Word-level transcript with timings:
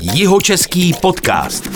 Jihočeský 0.00 0.94
podcast. 1.02 1.68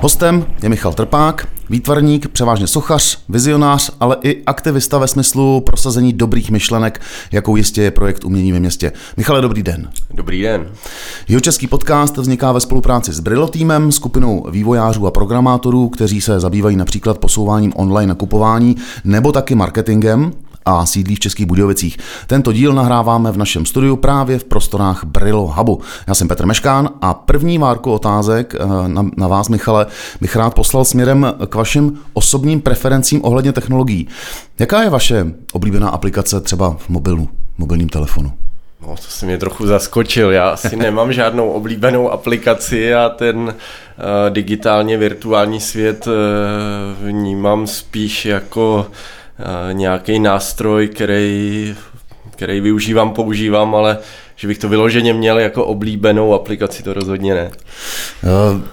Hostem 0.00 0.46
je 0.62 0.68
Michal 0.68 0.92
Trpák, 0.92 1.48
výtvarník, 1.70 2.28
převážně 2.28 2.66
sochař, 2.66 3.18
vizionář, 3.28 3.90
ale 4.00 4.16
i 4.22 4.42
aktivista 4.44 4.98
ve 4.98 5.08
smyslu 5.08 5.60
prosazení 5.60 6.12
dobrých 6.12 6.50
myšlenek, 6.50 7.00
jakou 7.32 7.56
jistě 7.56 7.82
je 7.82 7.90
projekt 7.90 8.24
Umění 8.24 8.52
ve 8.52 8.60
městě. 8.60 8.92
Michale, 9.16 9.40
dobrý 9.40 9.62
den. 9.62 9.90
Dobrý 10.14 10.42
den. 10.42 10.68
Jeho 11.28 11.40
český 11.40 11.66
podcast 11.66 12.16
vzniká 12.16 12.52
ve 12.52 12.60
spolupráci 12.60 13.12
s 13.12 13.20
Brillo 13.20 13.48
týmem, 13.48 13.92
skupinou 13.92 14.46
vývojářů 14.50 15.06
a 15.06 15.10
programátorů, 15.10 15.88
kteří 15.88 16.20
se 16.20 16.40
zabývají 16.40 16.76
například 16.76 17.18
posouváním 17.18 17.72
online 17.76 18.08
nakupování 18.08 18.76
nebo 19.04 19.32
taky 19.32 19.54
marketingem 19.54 20.32
a 20.66 20.86
sídlí 20.86 21.14
v 21.14 21.20
Českých 21.20 21.46
Budějovicích. 21.46 21.98
Tento 22.26 22.52
díl 22.52 22.72
nahráváme 22.72 23.32
v 23.32 23.36
našem 23.36 23.66
studiu 23.66 23.96
právě 23.96 24.38
v 24.38 24.44
prostorách 24.44 25.04
Brillo 25.04 25.52
Hubu. 25.56 25.80
Já 26.06 26.14
jsem 26.14 26.28
Petr 26.28 26.46
Meškán 26.46 26.90
a 27.00 27.14
první 27.14 27.58
várku 27.58 27.92
otázek 27.92 28.54
eh, 28.54 28.88
na, 28.88 29.06
na 29.16 29.28
vás, 29.28 29.48
Michale, 29.48 29.86
bych 30.20 30.36
rád 30.36 30.54
poslal 30.54 30.84
směrem 30.84 31.34
k 31.48 31.54
vašim 31.54 31.98
osobním 32.12 32.60
preferencím 32.60 33.24
ohledně 33.24 33.52
technologií. 33.52 34.08
Jaká 34.58 34.82
je 34.82 34.90
vaše 34.90 35.26
oblíbená 35.52 35.88
aplikace 35.88 36.40
třeba 36.40 36.76
v 36.78 36.88
mobilu, 36.88 37.28
mobilním 37.58 37.88
telefonu? 37.88 38.32
No, 38.82 38.96
to 38.96 39.02
si 39.02 39.26
mě 39.26 39.38
trochu 39.38 39.66
zaskočil. 39.66 40.30
Já 40.30 40.48
asi 40.48 40.76
nemám 40.86 41.12
žádnou 41.12 41.48
oblíbenou 41.48 42.10
aplikaci 42.10 42.94
a 42.94 43.08
ten 43.08 43.38
uh, 43.38 43.54
digitálně 44.30 44.96
virtuální 44.96 45.60
svět 45.60 46.06
uh, 46.06 46.12
vnímám 47.06 47.66
spíš 47.66 48.26
jako 48.26 48.86
nějaký 49.72 50.18
nástroj, 50.18 50.88
který, 50.88 51.74
který 52.30 52.60
využívám, 52.60 53.10
používám, 53.10 53.74
ale 53.74 53.98
že 54.36 54.48
bych 54.48 54.58
to 54.58 54.68
vyloženě 54.68 55.12
měl 55.12 55.38
jako 55.38 55.64
oblíbenou 55.64 56.34
aplikaci, 56.34 56.82
to 56.82 56.94
rozhodně 56.94 57.34
ne. 57.34 57.50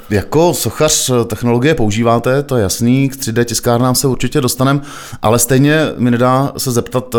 Jako 0.10 0.54
sochař 0.54 1.12
technologie 1.28 1.76
používáte, 1.76 2.44
to 2.44 2.56
je 2.56 2.64
jasný, 2.64 3.10
k 3.10 3.16
3D 3.16 3.44
tiskárnám 3.44 3.96
se 3.96 4.08
určitě 4.08 4.42
dostanem, 4.42 4.82
ale 5.22 5.40
stejně 5.40 5.80
mi 5.98 6.12
nedá 6.12 6.54
se 6.58 6.72
zeptat, 6.72 7.16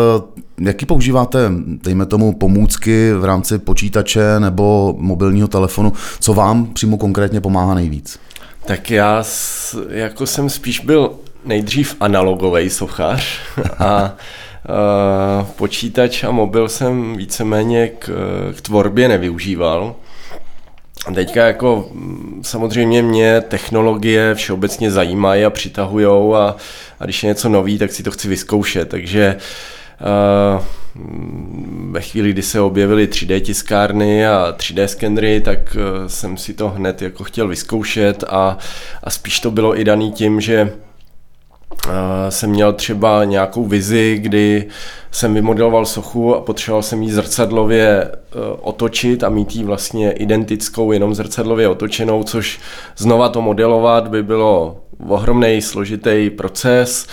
jaký 0.59 0.85
používáte, 0.85 1.51
dejme 1.83 2.05
tomu, 2.05 2.33
pomůcky 2.33 3.13
v 3.13 3.25
rámci 3.25 3.57
počítače 3.57 4.39
nebo 4.39 4.95
mobilního 4.97 5.47
telefonu, 5.47 5.93
co 6.19 6.33
vám 6.33 6.65
přímo 6.65 6.97
konkrétně 6.97 7.41
pomáhá 7.41 7.73
nejvíc? 7.73 8.19
Tak 8.65 8.91
já 8.91 9.23
jako 9.89 10.27
jsem 10.27 10.49
spíš 10.49 10.79
byl 10.79 11.11
nejdřív 11.45 11.95
analogový 11.99 12.69
sochař 12.69 13.39
a 13.79 14.15
uh, 14.69 15.45
počítač 15.45 16.23
a 16.23 16.31
mobil 16.31 16.69
jsem 16.69 17.15
víceméně 17.15 17.87
k, 17.87 18.09
k 18.57 18.61
tvorbě 18.61 19.07
nevyužíval. 19.07 19.95
Teďka 21.13 21.45
jako 21.45 21.89
samozřejmě 22.41 23.01
mě 23.01 23.41
technologie 23.41 24.35
všeobecně 24.35 24.91
zajímají 24.91 25.45
a 25.45 25.49
přitahujou 25.49 26.35
a, 26.35 26.55
a 26.99 27.05
když 27.05 27.23
je 27.23 27.27
něco 27.27 27.49
nový, 27.49 27.77
tak 27.77 27.91
si 27.91 28.03
to 28.03 28.11
chci 28.11 28.27
vyzkoušet, 28.27 28.89
takže 28.89 29.35
uh, 30.55 30.63
ve 31.91 32.01
chvíli, 32.01 32.29
kdy 32.29 32.41
se 32.41 32.61
objevily 32.61 33.09
3D 33.09 33.41
tiskárny 33.41 34.27
a 34.27 34.55
3D 34.57 34.85
skenry, 34.85 35.41
tak 35.41 35.77
uh, 35.77 36.07
jsem 36.07 36.37
si 36.37 36.53
to 36.53 36.69
hned 36.69 37.01
jako 37.01 37.23
chtěl 37.23 37.47
vyzkoušet 37.47 38.23
a, 38.29 38.57
a 39.03 39.09
spíš 39.09 39.39
to 39.39 39.51
bylo 39.51 39.79
i 39.79 39.83
daný 39.83 40.11
tím, 40.11 40.41
že 40.41 40.71
jsem 42.29 42.49
měl 42.49 42.73
třeba 42.73 43.23
nějakou 43.23 43.65
vizi, 43.65 44.17
kdy 44.21 44.65
jsem 45.11 45.33
vymodeloval 45.33 45.85
sochu 45.85 46.35
a 46.35 46.41
potřeboval 46.41 46.83
jsem 46.83 47.03
ji 47.03 47.13
zrcadlově 47.13 47.87
e, 47.87 48.11
otočit 48.61 49.23
a 49.23 49.29
mít 49.29 49.55
ji 49.55 49.63
vlastně 49.63 50.11
identickou, 50.11 50.91
jenom 50.91 51.15
zrcadlově 51.15 51.67
otočenou, 51.67 52.23
což 52.23 52.59
znova 52.97 53.29
to 53.29 53.41
modelovat 53.41 54.07
by 54.07 54.23
bylo 54.23 54.77
ohromný 55.07 55.61
složitý 55.61 56.29
proces 56.29 57.07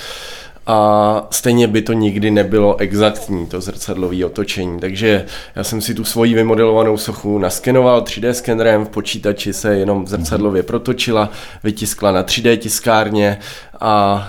a 0.66 1.26
stejně 1.30 1.66
by 1.66 1.82
to 1.82 1.92
nikdy 1.92 2.30
nebylo 2.30 2.76
exaktní, 2.76 3.46
to 3.46 3.60
zrcadlové 3.60 4.24
otočení. 4.24 4.80
Takže 4.80 5.26
já 5.56 5.64
jsem 5.64 5.80
si 5.80 5.94
tu 5.94 6.04
svoji 6.04 6.34
vymodelovanou 6.34 6.96
sochu 6.96 7.38
naskenoval 7.38 8.00
3D 8.00 8.30
skenerem, 8.30 8.84
v 8.84 8.88
počítači 8.88 9.52
se 9.52 9.76
jenom 9.76 10.06
zrcadlově 10.06 10.62
protočila, 10.62 11.30
vytiskla 11.64 12.12
na 12.12 12.22
3D 12.22 12.56
tiskárně 12.56 13.38
a 13.80 14.28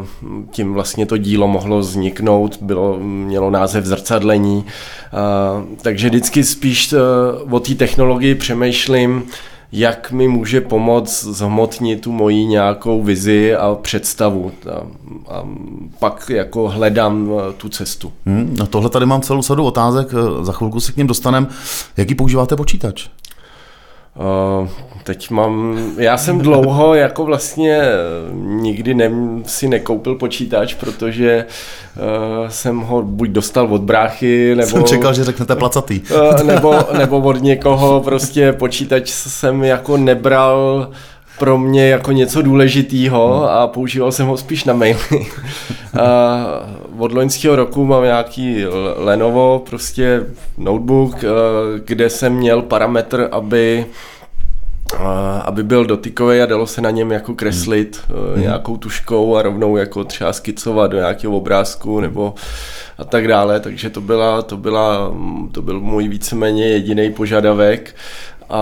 uh, 0.00 0.06
tím 0.50 0.74
vlastně 0.74 1.06
to 1.06 1.16
dílo 1.16 1.48
mohlo 1.48 1.78
vzniknout, 1.78 2.58
bylo, 2.60 2.98
mělo 3.00 3.50
název 3.50 3.84
zrcadlení. 3.84 4.56
Uh, 4.56 5.76
takže 5.82 6.08
vždycky 6.08 6.44
spíš 6.44 6.92
uh, 6.92 7.54
o 7.54 7.60
té 7.60 7.74
technologii 7.74 8.34
přemýšlím, 8.34 9.22
jak 9.72 10.12
mi 10.12 10.28
může 10.28 10.60
pomoct 10.60 11.24
zhmotnit 11.24 12.00
tu 12.00 12.12
moji 12.12 12.46
nějakou 12.46 13.02
vizi 13.02 13.54
a 13.54 13.74
představu. 13.82 14.52
A, 14.70 14.74
a 15.34 15.44
pak 15.98 16.30
jako 16.30 16.68
hledám 16.68 17.30
eh, 17.32 17.52
tu 17.52 17.68
cestu. 17.68 18.12
Hmm, 18.26 18.56
na 18.58 18.66
tohle 18.66 18.90
tady 18.90 19.06
mám 19.06 19.22
celou 19.22 19.42
sadu 19.42 19.64
otázek, 19.64 20.08
eh, 20.12 20.44
za 20.44 20.52
chvilku 20.52 20.80
se 20.80 20.92
k 20.92 20.96
ním 20.96 21.06
dostanem. 21.06 21.48
Jaký 21.96 22.14
používáte 22.14 22.56
počítač? 22.56 23.08
Uh, 24.16 24.68
teď 25.04 25.30
mám, 25.30 25.78
já 25.96 26.16
jsem 26.16 26.38
dlouho 26.38 26.94
jako 26.94 27.24
vlastně 27.24 27.82
nikdy 28.36 28.94
ne, 28.94 29.10
si 29.46 29.68
nekoupil 29.68 30.14
počítač, 30.14 30.74
protože 30.74 31.46
uh, 31.96 32.48
jsem 32.48 32.80
ho 32.80 33.02
buď 33.02 33.28
dostal 33.28 33.74
od 33.74 33.82
bráchy, 33.82 34.54
nebo... 34.54 34.70
Jsem 34.70 34.84
čekal, 34.84 35.14
že 35.14 35.24
řeknete 35.24 35.56
placatý. 35.56 36.00
Uh, 36.00 36.42
nebo, 36.42 36.74
nebo 36.98 37.18
od 37.18 37.42
někoho, 37.42 38.00
prostě 38.00 38.52
počítač 38.52 39.10
jsem 39.10 39.64
jako 39.64 39.96
nebral 39.96 40.88
pro 41.38 41.58
mě 41.58 41.88
jako 41.88 42.12
něco 42.12 42.42
důležitého 42.42 43.50
a 43.50 43.66
používal 43.66 44.12
jsem 44.12 44.26
ho 44.26 44.36
spíš 44.36 44.64
na 44.64 44.74
maily. 44.74 45.26
a 46.00 46.46
od 46.98 47.12
loňského 47.12 47.56
roku 47.56 47.84
mám 47.84 48.02
nějaký 48.02 48.64
Lenovo, 48.96 49.62
prostě 49.70 50.26
notebook, 50.58 51.16
kde 51.84 52.10
jsem 52.10 52.34
měl 52.34 52.62
parametr, 52.62 53.28
aby 53.32 53.86
aby 55.44 55.62
byl 55.62 55.84
dotykový 55.84 56.40
a 56.40 56.46
dalo 56.46 56.66
se 56.66 56.80
na 56.80 56.90
něm 56.90 57.12
jako 57.12 57.34
kreslit 57.34 58.00
hmm. 58.08 58.42
nějakou 58.42 58.76
tuškou 58.76 59.36
a 59.36 59.42
rovnou 59.42 59.76
jako 59.76 60.04
třeba 60.04 60.32
skicovat 60.32 60.90
do 60.90 60.96
nějakého 60.96 61.36
obrázku 61.36 62.00
nebo 62.00 62.34
a 62.98 63.04
tak 63.04 63.28
dále, 63.28 63.60
takže 63.60 63.90
to 63.90 64.00
byla, 64.00 64.42
to 64.42 64.56
byla, 64.56 65.14
to 65.52 65.62
byl 65.62 65.80
můj 65.80 66.08
víceméně 66.08 66.68
jediný 66.68 67.12
požadavek 67.12 67.94
a, 68.50 68.60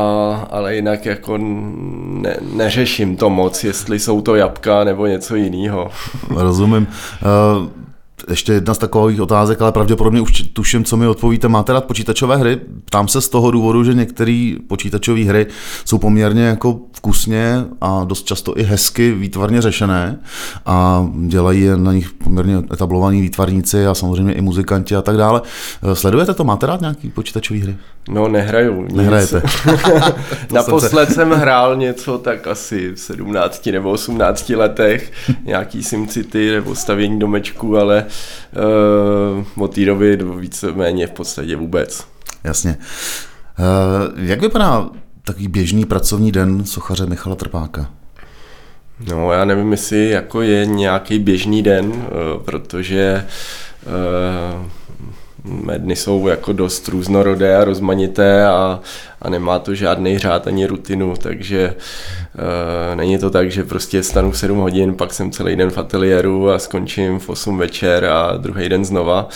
ale 0.50 0.74
jinak 0.74 1.06
jako 1.06 1.38
ne, 1.38 2.36
neřeším 2.54 3.16
to 3.16 3.30
moc, 3.30 3.64
jestli 3.64 3.98
jsou 3.98 4.20
to 4.20 4.34
jabka 4.34 4.84
nebo 4.84 5.06
něco 5.06 5.36
jiného. 5.36 5.90
Rozumím. 6.36 6.86
Uh 7.22 7.89
ještě 8.28 8.52
jedna 8.52 8.74
z 8.74 8.78
takových 8.78 9.20
otázek, 9.20 9.62
ale 9.62 9.72
pravděpodobně 9.72 10.20
už 10.20 10.42
tuším, 10.52 10.84
co 10.84 10.96
mi 10.96 11.06
odpovíte. 11.06 11.48
Máte 11.48 11.72
rád 11.72 11.84
počítačové 11.84 12.36
hry? 12.36 12.60
Ptám 12.84 13.08
se 13.08 13.20
z 13.20 13.28
toho 13.28 13.50
důvodu, 13.50 13.84
že 13.84 13.94
některé 13.94 14.54
počítačové 14.66 15.24
hry 15.24 15.46
jsou 15.84 15.98
poměrně 15.98 16.42
jako 16.42 16.80
vkusně 16.92 17.64
a 17.80 18.04
dost 18.04 18.26
často 18.26 18.58
i 18.58 18.62
hezky 18.62 19.12
výtvarně 19.12 19.62
řešené 19.62 20.18
a 20.66 21.06
dělají 21.26 21.68
na 21.76 21.92
nich 21.92 22.10
poměrně 22.12 22.58
etablovaní 22.72 23.20
výtvarníci 23.20 23.86
a 23.86 23.94
samozřejmě 23.94 24.32
i 24.32 24.40
muzikanti 24.40 24.96
a 24.96 25.02
tak 25.02 25.16
dále. 25.16 25.42
Sledujete 25.92 26.34
to? 26.34 26.44
Máte 26.44 26.66
rád 26.66 26.80
nějaký 26.80 27.10
počítačové 27.10 27.60
hry? 27.60 27.76
No, 28.08 28.28
nehraju. 28.28 28.82
Nic. 28.82 28.94
Nehrajete. 28.94 29.42
Naposled 30.52 31.06
jsem, 31.06 31.14
jsem 31.14 31.30
hrál 31.30 31.76
něco 31.76 32.18
tak 32.18 32.46
asi 32.46 32.92
v 32.92 32.98
17 32.98 33.66
nebo 33.66 33.90
18 33.90 34.48
letech, 34.50 35.12
nějaký 35.44 35.82
SimCity 35.82 36.50
nebo 36.50 36.74
stavění 36.74 37.18
domečku, 37.18 37.78
ale 37.78 38.06
uh, 39.56 39.64
od 39.64 39.74
té 39.74 39.84
doby 39.84 40.18
víceméně 40.38 41.06
v 41.06 41.10
podstatě 41.10 41.56
vůbec. 41.56 42.06
Jasně. 42.44 42.76
Uh, 43.58 43.66
jak 44.16 44.40
vypadá 44.40 44.90
takový 45.24 45.48
běžný 45.48 45.84
pracovní 45.84 46.32
den 46.32 46.64
sochaře 46.64 47.06
Michala 47.06 47.36
Trpáka? 47.36 47.90
No, 49.08 49.32
já 49.32 49.44
nevím, 49.44 49.72
jestli 49.72 50.10
jako 50.10 50.42
je 50.42 50.66
nějaký 50.66 51.18
běžný 51.18 51.62
den, 51.62 51.86
uh, 51.86 52.02
protože 52.44 53.26
uh, 53.86 54.66
mé 55.44 55.78
dny 55.78 55.96
jsou 55.96 56.28
jako 56.28 56.52
dost 56.52 56.88
různorodé 56.88 57.56
a 57.56 57.64
rozmanité 57.64 58.46
a, 58.46 58.80
a 59.22 59.30
nemá 59.30 59.58
to 59.58 59.74
žádný 59.74 60.18
řád 60.18 60.46
ani 60.46 60.66
rutinu, 60.66 61.14
takže 61.22 61.74
e, 62.92 62.96
není 62.96 63.18
to 63.18 63.30
tak, 63.30 63.50
že 63.50 63.64
prostě 63.64 64.02
stanu 64.02 64.30
v 64.30 64.38
7 64.38 64.58
hodin, 64.58 64.94
pak 64.94 65.12
jsem 65.12 65.30
celý 65.30 65.56
den 65.56 65.70
v 65.70 65.78
ateliéru 65.78 66.50
a 66.50 66.58
skončím 66.58 67.18
v 67.18 67.28
8 67.28 67.58
večer 67.58 68.04
a 68.04 68.36
druhý 68.36 68.68
den 68.68 68.84
znova. 68.84 69.28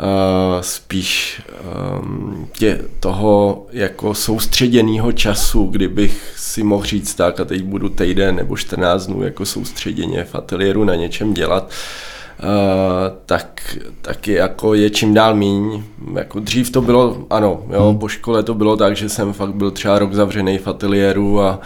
Uh, 0.00 0.60
spíš 0.60 1.42
um, 2.00 2.48
tě, 2.58 2.80
toho 3.00 3.66
jako 3.72 4.14
soustředěného 4.14 5.12
času, 5.12 5.64
kdybych 5.64 6.34
si 6.36 6.62
mohl 6.62 6.84
říct 6.84 7.14
tak 7.14 7.40
a 7.40 7.44
teď 7.44 7.62
budu 7.62 7.88
týden 7.88 8.36
nebo 8.36 8.56
14 8.56 9.06
dnů 9.06 9.22
jako 9.22 9.46
soustředěně 9.46 10.24
v 10.24 10.34
ateliéru 10.34 10.84
na 10.84 10.94
něčem 10.94 11.34
dělat, 11.34 11.70
tak, 13.26 13.76
tak 14.02 14.28
je, 14.28 14.36
jako 14.36 14.74
je 14.74 14.90
čím 14.90 15.14
dál 15.14 15.34
míň. 15.34 15.82
Jako 16.14 16.40
dřív 16.40 16.70
to 16.70 16.80
bylo, 16.80 17.26
ano, 17.30 17.62
jo, 17.70 17.88
hmm. 17.88 17.98
po 17.98 18.08
škole 18.08 18.42
to 18.42 18.54
bylo 18.54 18.76
tak, 18.76 18.96
že 18.96 19.08
jsem 19.08 19.32
fakt 19.32 19.54
byl 19.54 19.70
třeba 19.70 19.98
rok 19.98 20.12
zavřený 20.12 20.58
v 20.58 20.68
ateliéru 20.68 21.40
a, 21.40 21.60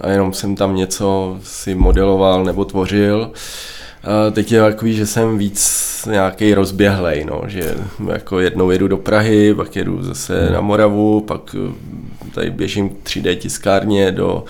a 0.00 0.08
jenom 0.08 0.32
jsem 0.32 0.56
tam 0.56 0.76
něco 0.76 1.38
si 1.42 1.74
modeloval 1.74 2.44
nebo 2.44 2.64
tvořil. 2.64 3.30
Teď 4.32 4.52
je 4.52 4.60
takový, 4.60 4.94
že 4.94 5.06
jsem 5.06 5.38
víc 5.38 5.84
nějaký 6.10 6.54
rozběhlej, 6.54 7.24
no, 7.24 7.42
že 7.46 7.74
jako 8.12 8.40
jednou 8.40 8.70
jedu 8.70 8.88
do 8.88 8.96
Prahy, 8.96 9.54
pak 9.54 9.76
jedu 9.76 10.02
zase 10.02 10.50
na 10.50 10.60
Moravu, 10.60 11.20
pak 11.20 11.56
tady 12.34 12.50
běžím 12.50 12.88
k 12.88 12.92
3D 12.92 13.36
tiskárně 13.36 14.12
do, 14.12 14.44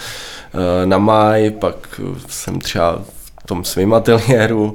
na 0.85 0.99
Maj, 0.99 1.51
pak 1.51 2.01
jsem 2.29 2.59
třeba 2.59 3.03
tom 3.47 3.65
svém 3.65 3.95
ateliéru, 3.95 4.75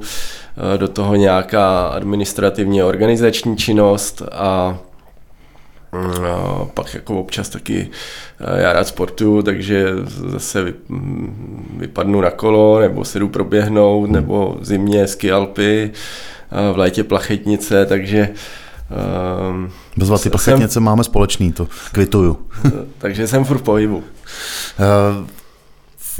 do 0.76 0.88
toho 0.88 1.16
nějaká 1.16 1.86
administrativně 1.86 2.84
organizační 2.84 3.56
činnost 3.56 4.22
a 4.32 4.78
a 6.32 6.64
pak 6.74 6.94
jako 6.94 7.20
občas 7.20 7.48
taky 7.48 7.90
já 8.56 8.72
rád 8.72 8.86
sportuju, 8.86 9.42
takže 9.42 9.86
zase 10.28 10.74
vypadnu 11.76 12.20
na 12.20 12.30
kolo, 12.30 12.80
nebo 12.80 13.04
se 13.04 13.18
jdu 13.18 13.28
proběhnout, 13.28 14.04
hmm. 14.04 14.14
nebo 14.14 14.56
v 14.60 14.64
zimě 14.64 15.06
ski 15.06 15.32
Alpy, 15.32 15.90
v 16.72 16.78
létě 16.78 17.04
plachetnice, 17.04 17.86
takže 17.86 18.28
Um, 19.50 19.70
Bez 19.96 20.08
vás 20.08 20.22
ty 20.22 20.30
plachetnice 20.30 20.72
jsem, 20.72 20.82
máme 20.82 21.04
společný, 21.04 21.52
to 21.52 21.68
kvituju. 21.92 22.38
takže 22.98 23.28
jsem 23.28 23.44
furt 23.44 23.58
v 23.58 23.62
pohybu. 23.62 24.04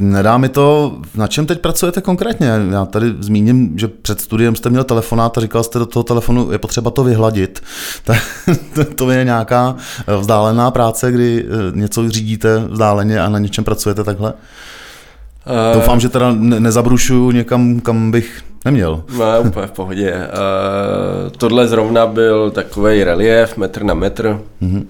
Nedá 0.00 0.38
mi 0.38 0.48
to, 0.48 0.96
na 1.14 1.26
čem 1.26 1.46
teď 1.46 1.60
pracujete 1.60 2.00
konkrétně? 2.00 2.52
Já 2.70 2.84
tady 2.84 3.06
zmíním, 3.20 3.78
že 3.78 3.88
před 3.88 4.20
studiem 4.20 4.56
jste 4.56 4.70
měl 4.70 4.84
telefonát 4.84 5.38
a 5.38 5.40
říkal 5.40 5.62
jste 5.62 5.78
do 5.78 5.86
toho 5.86 6.02
telefonu, 6.02 6.52
je 6.52 6.58
potřeba 6.58 6.90
to 6.90 7.04
vyhladit. 7.04 7.62
to 8.94 9.10
je 9.10 9.24
nějaká 9.24 9.76
vzdálená 10.20 10.70
práce, 10.70 11.12
kdy 11.12 11.44
eh, 11.44 11.78
něco 11.78 12.10
řídíte 12.10 12.58
vzdáleně 12.58 13.20
a 13.20 13.28
na 13.28 13.38
něčem 13.38 13.64
pracujete 13.64 14.04
takhle? 14.04 14.32
Uh, 15.46 15.74
Doufám, 15.74 16.00
že 16.00 16.08
teda 16.08 16.32
nezabrušuju 16.38 17.30
někam, 17.30 17.80
kam 17.80 18.10
bych 18.10 18.42
neměl. 18.64 19.04
No, 19.18 19.40
úplně 19.40 19.66
v 19.66 19.70
pohodě. 19.70 20.12
Uh, 20.12 21.30
tohle 21.30 21.68
zrovna 21.68 22.06
byl 22.06 22.50
takový 22.50 23.04
relief 23.04 23.56
metr 23.56 23.82
na 23.82 23.94
metr, 23.94 24.40
uh-huh. 24.62 24.84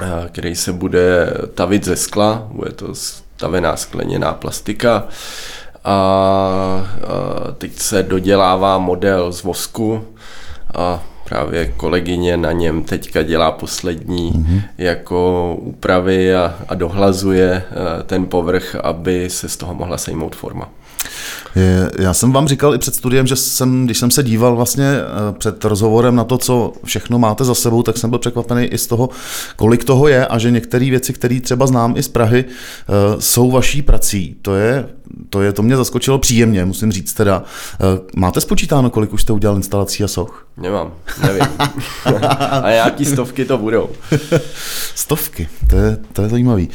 uh, 0.00 0.26
který 0.26 0.56
se 0.56 0.72
bude 0.72 1.34
tavit 1.54 1.84
ze 1.84 1.96
skla. 1.96 2.48
Bude 2.52 2.72
to 2.72 2.94
stavená 3.36 3.76
skleněná 3.76 4.32
plastika 4.32 5.04
a, 5.84 6.86
teď 7.58 7.78
se 7.78 8.02
dodělává 8.02 8.78
model 8.78 9.32
z 9.32 9.42
vosku 9.42 10.04
a 10.74 11.02
právě 11.24 11.66
kolegyně 11.76 12.36
na 12.36 12.52
něm 12.52 12.82
teďka 12.82 13.22
dělá 13.22 13.52
poslední 13.52 14.32
mm-hmm. 14.32 14.62
jako 14.78 15.54
úpravy 15.60 16.34
a, 16.34 16.54
a 16.68 16.74
dohlazuje 16.74 17.50
e, 17.52 18.02
ten 18.02 18.26
povrch, 18.26 18.74
aby 18.74 19.30
se 19.30 19.48
z 19.48 19.56
toho 19.56 19.74
mohla 19.74 19.98
sejmout 19.98 20.36
forma. 20.36 20.68
Já 21.98 22.14
jsem 22.14 22.32
vám 22.32 22.48
říkal 22.48 22.74
i 22.74 22.78
před 22.78 22.94
studiem, 22.94 23.26
že 23.26 23.36
jsem, 23.36 23.84
když 23.84 23.98
jsem 23.98 24.10
se 24.10 24.22
díval 24.22 24.56
vlastně 24.56 24.84
eh, 24.84 25.32
před 25.38 25.64
rozhovorem 25.64 26.16
na 26.16 26.24
to, 26.24 26.38
co 26.38 26.72
všechno 26.84 27.18
máte 27.18 27.44
za 27.44 27.54
sebou, 27.54 27.82
tak 27.82 27.98
jsem 27.98 28.10
byl 28.10 28.18
překvapený 28.18 28.64
i 28.64 28.78
z 28.78 28.86
toho, 28.86 29.08
kolik 29.56 29.84
toho 29.84 30.08
je 30.08 30.26
a 30.26 30.38
že 30.38 30.50
některé 30.50 30.90
věci, 30.90 31.12
které 31.12 31.40
třeba 31.40 31.66
znám 31.66 31.96
i 31.96 32.02
z 32.02 32.08
Prahy, 32.08 32.44
eh, 32.44 32.92
jsou 33.18 33.50
vaší 33.50 33.82
prací. 33.82 34.36
To 34.42 34.54
je, 34.54 34.88
to 35.30 35.42
je, 35.42 35.52
to 35.52 35.62
mě 35.62 35.76
zaskočilo 35.76 36.18
příjemně, 36.18 36.64
musím 36.64 36.92
říct 36.92 37.12
teda. 37.12 37.42
Eh, 37.74 38.00
máte 38.16 38.40
spočítáno, 38.40 38.90
kolik 38.90 39.12
už 39.12 39.22
jste 39.22 39.32
udělal 39.32 39.56
instalací 39.56 40.04
a 40.04 40.08
soch? 40.08 40.46
Nemám, 40.56 40.92
nevím. 41.22 41.46
a 42.62 42.70
nějaký 42.70 43.04
stovky 43.04 43.44
to 43.44 43.58
budou. 43.58 43.88
Stovky, 44.94 45.48
to 45.70 45.76
je, 45.76 45.98
to 46.12 46.22
je 46.22 46.28
zajímavý. 46.28 46.68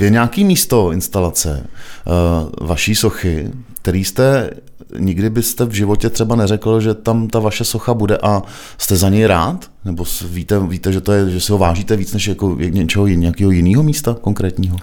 Je 0.00 0.10
nějaký 0.10 0.44
místo 0.44 0.92
instalace 0.92 1.66
vaší 2.60 2.94
sochy, 2.94 3.27
který 3.74 4.04
jste 4.04 4.50
nikdy 4.98 5.30
byste 5.30 5.64
v 5.64 5.72
životě 5.72 6.10
třeba 6.10 6.36
neřekl, 6.36 6.80
že 6.80 6.94
tam 6.94 7.28
ta 7.28 7.38
vaše 7.38 7.64
socha 7.64 7.94
bude 7.94 8.18
a 8.22 8.42
jste 8.78 8.96
za 8.96 9.08
něj 9.08 9.26
rád? 9.26 9.70
Nebo 9.84 10.04
víte, 10.24 10.60
víte 10.60 10.92
že, 10.92 11.00
to 11.00 11.12
je, 11.12 11.30
že 11.30 11.40
si 11.40 11.52
ho 11.52 11.58
vážíte 11.58 11.96
víc 11.96 12.12
než 12.12 12.26
jako 12.28 12.56
něčeho, 12.60 13.06
nějakého 13.06 13.50
jiného 13.50 13.82
místa 13.82 14.16
konkrétního? 14.20 14.76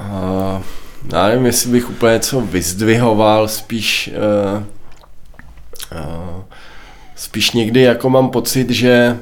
Uh, 0.00 0.62
já 1.12 1.28
nevím, 1.28 1.46
jestli 1.46 1.70
bych 1.70 1.90
úplně 1.90 2.12
něco 2.12 2.40
vyzdvihoval, 2.40 3.48
spíš 3.48 4.10
uh, 4.56 4.62
uh, 5.98 6.42
spíš 7.16 7.52
někdy 7.52 7.82
jako 7.82 8.10
mám 8.10 8.30
pocit, 8.30 8.70
že 8.70 9.18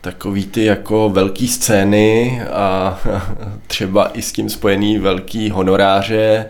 takový 0.00 0.46
ty 0.46 0.64
jako 0.64 1.10
velký 1.10 1.48
scény 1.48 2.40
a 2.52 2.98
třeba 3.66 4.08
i 4.08 4.22
s 4.22 4.32
tím 4.32 4.48
spojený 4.50 4.98
velký 4.98 5.50
honoráře 5.50 6.46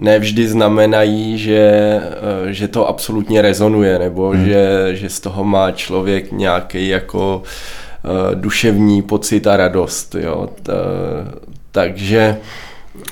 nevždy 0.00 0.48
znamenají, 0.48 1.38
že, 1.38 1.70
eh, 2.02 2.52
že 2.52 2.68
to 2.68 2.88
absolutně 2.88 3.42
rezonuje, 3.42 3.98
nebo 3.98 4.30
hmm. 4.30 4.44
že, 4.44 4.88
že 4.90 5.08
z 5.08 5.20
toho 5.20 5.44
má 5.44 5.70
člověk 5.70 6.32
nějaký 6.32 6.88
jako 6.88 7.42
uh, 7.42 8.34
duševní 8.34 9.02
pocit 9.02 9.46
a 9.46 9.56
radost. 9.56 10.14
Jo. 10.14 10.48
T, 10.62 10.72
takže 11.72 12.36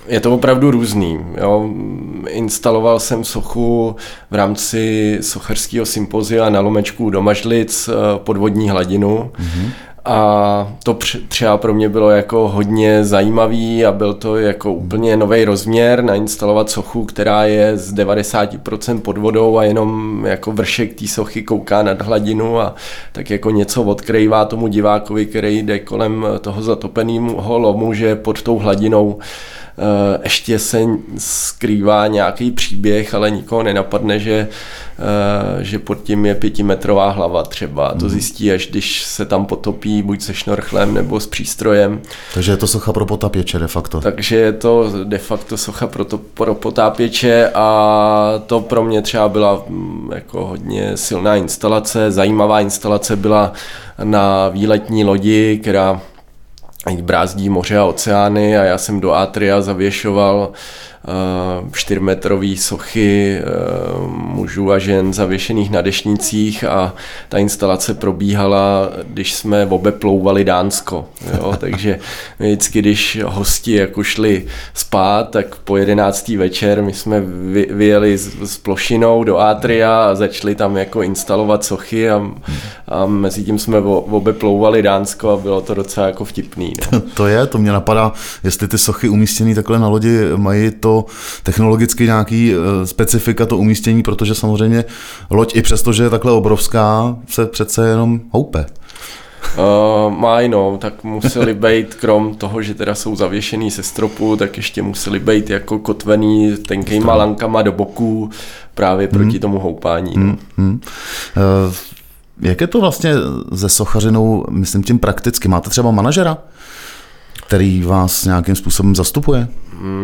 je 0.07 0.21
to 0.21 0.35
opravdu 0.35 0.71
různý. 0.71 1.19
Jo. 1.41 1.71
Instaloval 2.29 3.01
jsem 3.01 3.25
sochu 3.25 3.97
v 4.31 4.35
rámci 4.35 5.19
socherského 5.21 5.87
sympozia 5.87 6.51
na 6.51 6.61
Lomečku 6.61 7.11
do 7.11 7.23
Mažlic 7.23 7.89
eh, 7.89 8.19
podvodní 8.19 8.71
hladinu. 8.71 9.31
Mm-hmm. 9.39 9.71
A 10.05 10.73
to 10.85 10.99
třeba 11.29 11.57
pro 11.57 11.75
mě 11.75 11.89
bylo 11.89 12.11
jako 12.11 12.49
hodně 12.49 13.05
zajímavý 13.05 13.85
a 13.85 13.93
byl 13.93 14.15
to 14.15 14.37
jako 14.37 14.73
úplně 14.73 15.17
nový 15.17 15.45
rozměr 15.45 16.05
nainstalovat 16.05 16.71
sochu, 16.71 17.05
která 17.05 17.45
je 17.45 17.77
z 17.77 17.95
90% 17.95 19.01
pod 19.01 19.19
vodou 19.19 19.59
a 19.59 19.65
jenom 19.65 20.23
jako 20.27 20.53
vršek 20.53 20.95
té 20.95 21.07
sochy 21.07 21.43
kouká 21.43 21.83
nad 21.83 22.03
hladinu 22.03 22.61
a 22.61 22.75
tak 23.13 23.31
jako 23.31 23.51
něco 23.51 23.83
odkrývá 23.83 24.45
tomu 24.45 24.69
divákovi, 24.69 25.27
který 25.27 25.59
jde 25.59 25.79
kolem 25.79 26.27
toho 26.41 26.63
zatopeného 26.63 27.59
lomu, 27.59 27.95
že 27.95 28.17
pod 28.17 28.43
tou 28.43 28.59
hladinou 28.59 29.19
ještě 30.23 30.59
se 30.59 30.81
skrývá 31.19 32.07
nějaký 32.07 32.51
příběh, 32.51 33.15
ale 33.15 33.31
nikoho 33.31 33.63
nenapadne, 33.63 34.19
že, 34.19 34.49
eh, 34.99 35.65
že 35.65 35.79
pod 35.79 36.03
tím 36.03 36.27
je 36.27 36.35
pětimetrová 36.35 37.11
hlava 37.11 37.43
třeba. 37.43 37.89
To 37.89 38.05
mhm. 38.05 38.09
zjistí, 38.09 38.53
až 38.53 38.67
když 38.67 39.05
se 39.05 39.27
tam 39.27 39.47
potopí 39.47 40.03
buď 40.03 40.23
se 40.23 40.35
šnorchlem 40.35 40.95
nebo 40.95 41.21
s 41.21 41.27
přístrojem. 41.27 42.01
Takže 42.35 42.53
je 42.53 42.57
to 42.57 42.67
socha 42.67 42.93
pro 42.93 43.07
potápěče 43.07 43.59
de 43.59 43.69
facto. 43.69 44.01
Takže 44.01 44.37
je 44.37 44.53
to 44.53 44.93
de 45.05 45.19
facto 45.19 45.57
socha 45.57 45.87
pro, 45.87 46.05
to, 46.05 46.19
pro 46.19 46.55
potápěče 46.55 47.51
a 47.55 48.43
to 48.47 48.61
pro 48.61 48.85
mě 48.85 49.03
třeba 49.03 49.29
byla 49.29 49.65
mm, 49.69 50.11
jako 50.15 50.47
hodně 50.47 50.97
silná 50.97 51.37
instalace. 51.37 52.11
Zajímavá 52.11 52.61
instalace 52.61 53.17
byla 53.17 53.53
na 54.05 54.49
výletní 54.49 55.05
lodi, 55.05 55.59
která 55.63 56.01
brázdí 57.03 57.49
moře 57.49 57.79
a 57.79 57.85
oceány 57.85 58.59
a 58.59 58.65
já 58.65 58.79
jsem 58.79 59.01
do 59.01 59.13
Atria 59.13 59.61
zavěšoval 59.61 60.53
čtyřmetrové 61.73 62.57
sochy 62.57 63.39
eh, 63.39 63.45
mužů 64.09 64.73
a 64.73 64.79
žen 64.79 65.13
zavěšených 65.13 65.71
na 65.71 65.81
dešnicích 65.81 66.65
a 66.65 66.95
ta 67.29 67.39
instalace 67.39 67.95
probíhala, 67.95 68.91
když 69.07 69.35
jsme 69.35 69.67
obeplouvali 69.67 70.45
Dánsko. 70.45 71.09
Jo? 71.35 71.55
Takže 71.59 71.99
vždycky, 72.39 72.79
když 72.79 73.19
hosti 73.27 73.73
jako 73.73 74.03
šli 74.03 74.47
spát, 74.75 75.31
tak 75.31 75.57
po 75.57 75.77
jedenáctý 75.77 76.37
večer 76.37 76.83
my 76.83 76.93
jsme 76.93 77.21
vyjeli 77.71 78.19
s, 78.19 78.53
s 78.53 78.59
plošinou 78.59 79.25
do 79.25 79.39
Atria 79.39 80.09
a 80.11 80.15
začali 80.15 80.55
tam 80.55 80.77
jako 80.77 81.03
instalovat 81.03 81.65
sochy 81.65 82.11
a, 82.11 82.31
a 82.89 83.07
mezi 83.07 83.45
tím 83.45 83.59
jsme 83.59 83.79
obeplouvali 83.81 84.83
Dánsko 84.83 85.31
a 85.31 85.37
bylo 85.37 85.61
to 85.61 85.75
docela 85.75 86.07
jako 86.07 86.25
vtipný. 86.25 86.73
No. 86.93 87.01
to 87.15 87.27
je, 87.27 87.47
to 87.47 87.59
mě 87.59 87.73
napadá, 87.73 88.13
jestli 88.45 88.69
ty 88.69 88.79
sochy 88.79 89.09
umístěné 89.09 89.55
takhle 89.55 89.79
na 89.79 89.89
lodi 89.89 90.19
mají 90.37 90.71
to 90.71 90.98
technologicky 91.43 92.05
nějaký 92.05 92.53
eh, 92.53 92.87
specifika, 92.87 93.47
to 93.47 93.57
umístění, 93.57 94.03
protože 94.03 94.35
samozřejmě 94.35 94.85
loď 95.31 95.57
i 95.57 95.63
přesto, 95.63 95.93
že 95.93 96.03
je 96.03 96.11
takhle 96.11 96.33
obrovská, 96.33 97.17
se 97.29 97.47
přece 97.47 97.89
jenom 97.89 98.21
houpe. 98.31 98.67
Uh, 99.59 100.15
mají 100.19 100.49
no, 100.49 100.79
tak 100.81 101.05
museli 101.05 101.55
být, 101.69 101.95
krom 101.95 102.35
toho, 102.35 102.63
že 102.63 102.75
teda 102.75 102.95
jsou 102.95 103.17
zavěšený 103.17 103.71
se 103.71 103.83
stropu, 103.83 104.37
tak 104.37 104.57
ještě 104.57 104.83
museli 104.83 105.19
být 105.19 105.51
jako 105.51 105.79
kotvený 105.79 106.57
tenkýma 106.57 107.15
lankama 107.15 107.63
do 107.63 107.73
boků 107.73 108.31
právě 108.75 109.09
proti 109.09 109.31
hmm. 109.31 109.41
tomu 109.41 109.59
houpání. 109.59 110.13
No. 110.17 110.23
Hmm. 110.23 110.39
Hmm. 110.57 110.81
Uh, 111.37 111.75
jak 112.41 112.61
je 112.61 112.67
to 112.67 112.81
vlastně 112.81 113.15
se 113.55 113.69
sochařinou, 113.69 114.45
myslím 114.51 114.83
tím 114.83 114.99
prakticky? 114.99 115.49
Máte 115.49 115.71
třeba 115.71 115.91
manažera? 115.91 116.39
který 117.49 117.83
vás 117.83 118.25
nějakým 118.25 118.57
způsobem 118.57 118.97
zastupuje? 118.97 119.49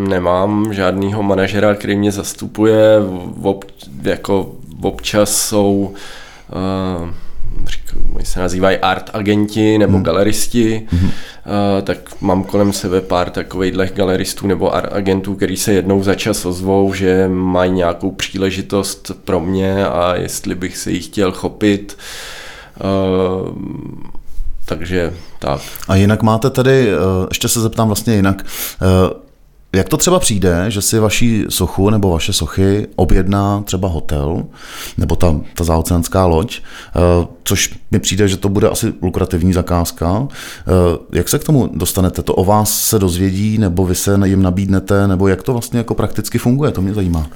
Nemám 0.09 0.75
žádného 0.75 1.23
manažera, 1.23 1.75
který 1.75 1.97
mě 1.97 2.13
zastupuje. 2.13 2.99
Ob, 3.43 3.65
jako 4.03 4.53
občas 4.83 5.37
jsou 5.37 5.95
uh, 7.03 7.09
oni 8.15 8.25
se 8.25 8.41
nazývají 8.41 8.79
art 8.79 9.11
agenti 9.13 9.79
nebo 9.79 9.93
hmm. 9.93 10.03
galeristi, 10.03 10.87
hmm. 10.91 11.11
Uh, 11.11 11.83
tak 11.83 11.97
mám 12.21 12.45
kolem 12.45 12.73
sebe 12.73 13.01
pár 13.01 13.31
takových 13.31 13.75
galeristů 13.75 14.47
nebo 14.47 14.75
art 14.75 14.93
agentů, 14.93 15.35
který 15.35 15.57
se 15.57 15.73
jednou 15.73 16.03
za 16.03 16.15
čas 16.15 16.45
ozvou, 16.45 16.95
že 16.95 17.29
mají 17.29 17.73
nějakou 17.73 18.11
příležitost 18.11 19.11
pro 19.25 19.41
mě 19.41 19.87
a 19.87 20.15
jestli 20.15 20.55
bych 20.55 20.77
se 20.77 20.91
jí 20.91 21.01
chtěl 21.01 21.33
chopit. 21.33 21.99
Uh, 22.81 23.49
takže 24.65 25.13
tak. 25.39 25.61
A 25.89 25.97
jinak 25.97 26.23
máte 26.23 26.51
tady, 26.51 26.89
ještě 27.29 27.49
se 27.49 27.61
zeptám 27.61 27.87
vlastně 27.87 28.15
jinak, 28.15 28.45
jak 29.75 29.89
to 29.89 29.97
třeba 29.97 30.19
přijde, 30.19 30.65
že 30.69 30.83
si 30.83 30.99
vaší 30.99 31.45
sochu 31.49 31.91
nebo 31.91 32.11
vaše 32.11 32.33
sochy 32.33 32.87
objedná 32.97 33.63
třeba 33.63 33.89
hotel 33.89 34.45
nebo 34.99 35.17
ta, 35.17 35.41
ta 35.55 35.65
záoceánská 35.65 36.27
loď, 36.27 36.61
eh, 36.61 37.27
což 37.45 37.75
mi 37.91 37.99
přijde, 37.99 38.29
že 38.29 38.37
to 38.37 38.49
bude 38.49 38.69
asi 38.69 38.93
lukrativní 39.03 39.53
zakázka. 39.53 40.29
Eh, 40.29 40.99
jak 41.13 41.29
se 41.29 41.39
k 41.39 41.45
tomu 41.45 41.71
dostanete? 41.75 42.23
To 42.23 42.35
o 42.35 42.45
vás 42.45 42.83
se 42.83 42.99
dozvědí 42.99 43.59
nebo 43.59 43.87
vy 43.87 43.95
se 43.95 44.21
jim 44.25 44.43
nabídnete 44.43 45.09
nebo 45.09 45.29
jak 45.29 45.43
to 45.43 45.53
vlastně 45.53 45.79
jako 45.79 45.95
prakticky 45.95 46.39
funguje? 46.39 46.71
To 46.71 46.83
mě 46.83 46.95
zajímá. 46.95 47.27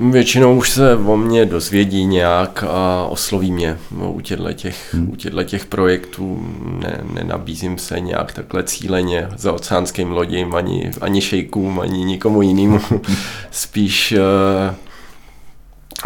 Většinou 0.00 0.56
už 0.56 0.70
se 0.70 0.96
o 0.96 1.16
mě 1.16 1.46
dozvědí 1.46 2.04
nějak 2.04 2.64
a 2.68 3.06
osloví 3.06 3.52
mě 3.52 3.78
no, 3.90 4.12
u 4.12 4.20
těchto 4.20 4.52
těch, 4.52 4.94
hmm. 4.94 5.10
u 5.10 5.16
těchto 5.16 5.44
těch 5.44 5.66
projektů. 5.66 6.54
Ne, 6.82 7.00
nenabízím 7.14 7.78
se 7.78 8.00
nějak 8.00 8.32
takhle 8.32 8.62
cíleně 8.62 9.28
za 9.36 9.52
oceánským 9.52 10.10
lodím, 10.10 10.54
ani, 10.54 10.90
ani 11.00 11.20
šejkům, 11.20 11.80
ani 11.80 12.04
nikomu 12.04 12.42
jinému. 12.42 12.80
Spíš 13.50 14.14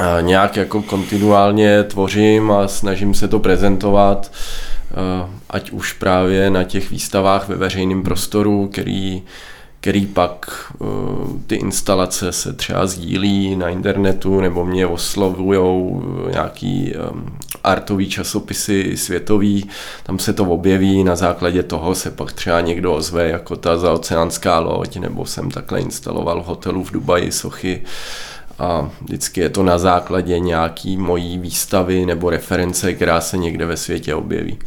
uh, 0.01 0.05
nějak 0.21 0.57
jako 0.57 0.83
kontinuálně 0.83 1.83
tvořím 1.83 2.51
a 2.51 2.69
snažím 2.69 3.15
se 3.15 3.29
to 3.29 3.39
prezentovat, 3.39 4.33
uh, 5.23 5.31
ať 5.51 5.71
už 5.71 5.93
právě 5.93 6.51
na 6.51 6.65
těch 6.65 6.91
výstavách 6.91 7.49
ve 7.49 7.57
veřejném 7.57 8.03
prostoru, 8.03 8.69
který 8.73 9.23
který 9.85 10.07
pak 10.07 10.47
uh, 10.79 10.89
ty 11.47 11.55
instalace 11.55 12.33
se 12.33 12.53
třeba 12.53 12.87
sdílí 12.87 13.57
na 13.57 13.69
internetu 13.69 14.41
nebo 14.41 14.65
mě 14.65 14.87
oslovují 14.87 16.01
nějaký 16.31 16.95
um, 17.13 17.39
artový 17.65 18.09
časopisy 18.09 18.97
světový, 18.97 19.71
tam 20.03 20.19
se 20.19 20.33
to 20.33 20.45
objeví, 20.45 21.05
na 21.05 21.17
základě 21.17 21.63
toho 21.63 21.95
se 21.95 22.11
pak 22.11 22.33
třeba 22.33 22.61
někdo 22.61 22.95
ozve 22.95 23.29
jako 23.29 23.57
ta 23.57 23.77
zaoceánská 23.77 24.61
loď, 24.61 24.97
nebo 24.97 25.27
jsem 25.27 25.51
takhle 25.51 25.81
instaloval 25.81 26.43
v 26.43 26.47
hotelu 26.47 26.85
v 26.85 26.91
Dubaji 26.91 27.33
sochy 27.33 27.83
a 28.59 28.91
vždycky 29.01 29.41
je 29.41 29.49
to 29.49 29.63
na 29.63 29.79
základě 29.79 30.39
nějaký 30.39 30.97
mojí 30.97 31.39
výstavy 31.39 32.07
nebo 32.07 32.31
reference, 32.31 32.93
která 32.93 33.21
se 33.21 33.37
někde 33.37 33.67
ve 33.67 33.77
světě 33.77 34.15
objeví. 34.15 34.59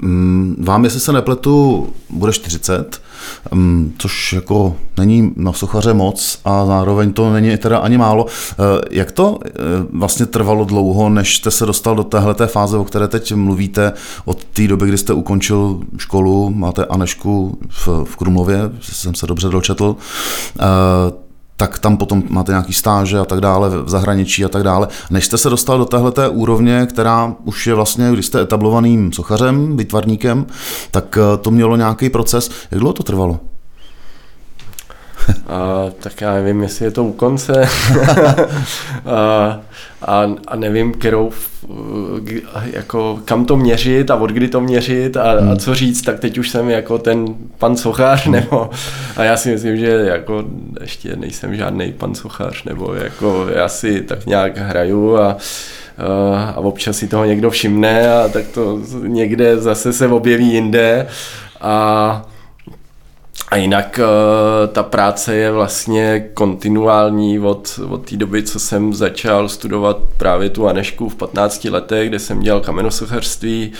Mm, 0.00 0.56
vám, 0.64 0.84
jestli 0.84 1.00
se 1.00 1.12
nepletu, 1.12 1.88
bude 2.10 2.32
40, 2.32 3.00
mm, 3.50 3.94
což 3.98 4.32
jako 4.32 4.76
není 4.96 5.32
na 5.36 5.52
sochaře 5.52 5.94
moc 5.94 6.38
a 6.44 6.66
zároveň 6.66 7.12
to 7.12 7.32
není 7.32 7.56
teda 7.56 7.78
ani 7.78 7.98
málo. 7.98 8.26
Eh, 8.26 8.54
jak 8.90 9.12
to 9.12 9.38
eh, 9.46 9.50
vlastně 9.92 10.26
trvalo 10.26 10.64
dlouho, 10.64 11.08
než 11.08 11.36
jste 11.36 11.50
se 11.50 11.66
dostal 11.66 11.96
do 11.96 12.04
téhleté 12.04 12.46
fáze, 12.46 12.76
o 12.76 12.84
které 12.84 13.08
teď 13.08 13.34
mluvíte, 13.34 13.92
od 14.24 14.44
té 14.44 14.68
doby, 14.68 14.88
kdy 14.88 14.98
jste 14.98 15.12
ukončil 15.12 15.80
školu, 15.98 16.50
máte 16.50 16.84
Anešku 16.84 17.58
v, 17.68 17.88
v 18.04 18.16
Krumlově, 18.16 18.58
jsem 18.80 19.14
se 19.14 19.26
dobře 19.26 19.48
dočetl, 19.48 19.96
eh, 20.60 20.62
tak 21.62 21.78
tam 21.78 21.96
potom 21.96 22.22
máte 22.28 22.52
nějaký 22.52 22.72
stáže 22.72 23.18
a 23.18 23.24
tak 23.24 23.40
dále 23.40 23.68
v 23.68 23.88
zahraničí 23.88 24.44
a 24.44 24.48
tak 24.48 24.62
dále. 24.62 24.88
Než 25.10 25.26
jste 25.26 25.38
se 25.38 25.50
dostal 25.50 25.78
do 25.78 25.84
téhleté 25.84 26.28
úrovně, 26.28 26.86
která 26.86 27.34
už 27.44 27.66
je 27.66 27.74
vlastně, 27.74 28.10
když 28.12 28.26
jste 28.26 28.40
etablovaným 28.40 29.12
sochařem, 29.12 29.76
vytvarníkem, 29.76 30.46
tak 30.90 31.18
eh, 31.18 31.36
to 31.36 31.50
mělo 31.50 31.76
nějaký 31.76 32.10
proces. 32.10 32.50
Jak 32.70 32.80
dlouho 32.80 32.92
to 32.92 33.02
trvalo? 33.02 33.51
A, 35.46 35.90
tak 36.00 36.20
já 36.20 36.34
nevím, 36.34 36.62
jestli 36.62 36.84
je 36.84 36.90
to 36.90 37.04
u 37.04 37.12
konce 37.12 37.52
a, 39.06 39.60
a, 40.02 40.30
a 40.48 40.56
nevím, 40.56 40.92
kterou, 40.92 41.30
jako 42.72 43.20
kam 43.24 43.44
to 43.44 43.56
měřit 43.56 44.10
a 44.10 44.16
od 44.16 44.30
kdy 44.30 44.48
to 44.48 44.60
měřit 44.60 45.16
a, 45.16 45.32
hmm. 45.32 45.50
a 45.50 45.56
co 45.56 45.74
říct, 45.74 46.02
tak 46.02 46.20
teď 46.20 46.38
už 46.38 46.50
jsem 46.50 46.70
jako 46.70 46.98
ten 46.98 47.26
pan 47.58 47.76
sochař, 47.76 48.24
hmm. 48.24 48.34
nebo 48.34 48.70
a 49.16 49.24
já 49.24 49.36
si 49.36 49.50
myslím, 49.50 49.76
že 49.76 49.90
jako 49.90 50.44
ještě 50.80 51.16
nejsem 51.16 51.56
žádný 51.56 51.92
pan 51.92 52.14
sochař, 52.14 52.64
nebo 52.64 52.94
jako 52.94 53.46
já 53.54 53.68
si 53.68 54.00
tak 54.00 54.26
nějak 54.26 54.58
hraju 54.58 55.18
a 55.18 55.36
a 56.54 56.56
občas 56.56 56.96
si 56.96 57.08
toho 57.08 57.24
někdo 57.24 57.50
všimne 57.50 58.12
a 58.12 58.28
tak 58.28 58.46
to 58.46 58.80
někde 59.02 59.56
zase 59.56 59.92
se 59.92 60.08
objeví 60.08 60.52
jinde 60.52 61.06
a 61.60 62.26
a 63.52 63.56
jinak 63.56 63.98
eh, 63.98 64.66
ta 64.68 64.82
práce 64.82 65.34
je 65.34 65.50
vlastně 65.50 66.28
kontinuální 66.34 67.40
od, 67.40 67.80
od 67.88 68.10
té 68.10 68.16
doby, 68.16 68.42
co 68.42 68.60
jsem 68.60 68.94
začal 68.94 69.48
studovat 69.48 69.98
právě 70.16 70.50
tu 70.50 70.68
Anešku 70.68 71.08
v 71.08 71.14
15 71.14 71.64
letech, 71.64 72.08
kde 72.08 72.18
jsem 72.18 72.40
dělal 72.40 72.60
kamenosochařství, 72.60 73.72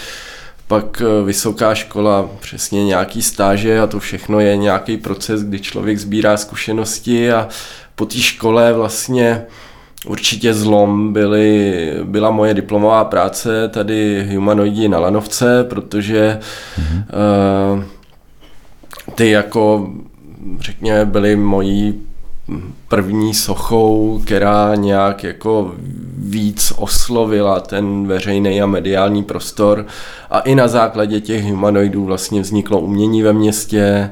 pak 0.67 1.03
eh, 1.03 1.25
vysoká 1.25 1.75
škola, 1.75 2.29
přesně 2.41 2.85
nějaký 2.85 3.23
stáže 3.23 3.81
a 3.81 3.87
to 3.87 4.01
všechno 4.01 4.41
je 4.41 4.57
nějaký 4.57 4.97
proces, 4.97 5.45
kdy 5.45 5.61
člověk 5.61 5.99
sbírá 5.99 6.37
zkušenosti 6.37 7.33
a 7.33 7.49
po 7.95 8.07
té 8.07 8.19
škole 8.19 8.73
vlastně 8.73 9.45
určitě 10.07 10.55
zlom 10.55 11.13
byly, 11.13 11.93
byla 12.05 12.31
moje 12.31 12.55
diplomová 12.55 13.05
práce 13.05 13.69
tady 13.69 14.29
humanoidi 14.35 14.89
na 14.89 14.99
Lanovce, 14.99 15.65
protože 15.65 16.39
mm-hmm. 16.79 17.05
uh, 17.79 17.85
ty 19.15 19.31
jako, 19.31 19.91
řekněme, 20.61 21.05
byly 21.05 21.37
mojí 21.37 21.95
první 22.89 23.35
sochou, 23.35 24.21
která 24.25 24.75
nějak 24.75 25.25
jako 25.25 25.75
víc 26.19 26.73
oslovila 26.77 27.61
ten 27.61 28.07
veřejný 28.07 28.63
a 28.63 28.67
mediální 28.67 29.23
prostor. 29.23 29.87
A 30.31 30.41
i 30.41 30.55
na 30.55 30.69
základě 30.69 31.21
těch 31.21 31.45
humanoidů 31.45 32.05
vlastně 32.05 32.41
vzniklo 32.41 32.81
umění 32.81 33.23
ve 33.23 33.33
městě 33.33 33.81
eh, 33.83 34.11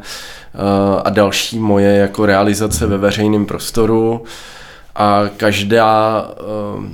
a 1.04 1.10
další 1.10 1.58
moje 1.58 1.96
jako 1.96 2.26
realizace 2.26 2.86
ve 2.86 2.98
veřejném 2.98 3.46
prostoru 3.46 4.22
a 5.00 5.30
každá, 5.36 6.24
ehm, 6.76 6.88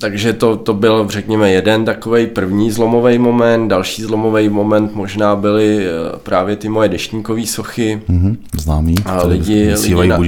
takže 0.00 0.32
to, 0.32 0.56
to 0.56 0.74
byl, 0.74 1.06
řekněme, 1.08 1.50
jeden 1.50 1.84
takový 1.84 2.26
první 2.26 2.70
zlomový 2.70 3.18
moment, 3.18 3.68
další 3.68 4.02
zlomový 4.02 4.48
moment 4.48 4.94
možná 4.94 5.36
byly 5.36 5.86
eh, 5.86 5.90
právě 6.22 6.56
ty 6.56 6.68
moje 6.68 6.88
deštníkové 6.88 7.46
sochy. 7.46 8.02
Mm-hmm, 8.08 8.36
známý, 8.58 8.94
a 9.04 9.26
lidi, 9.26 9.74
lidi 9.74 10.08
na, 10.08 10.18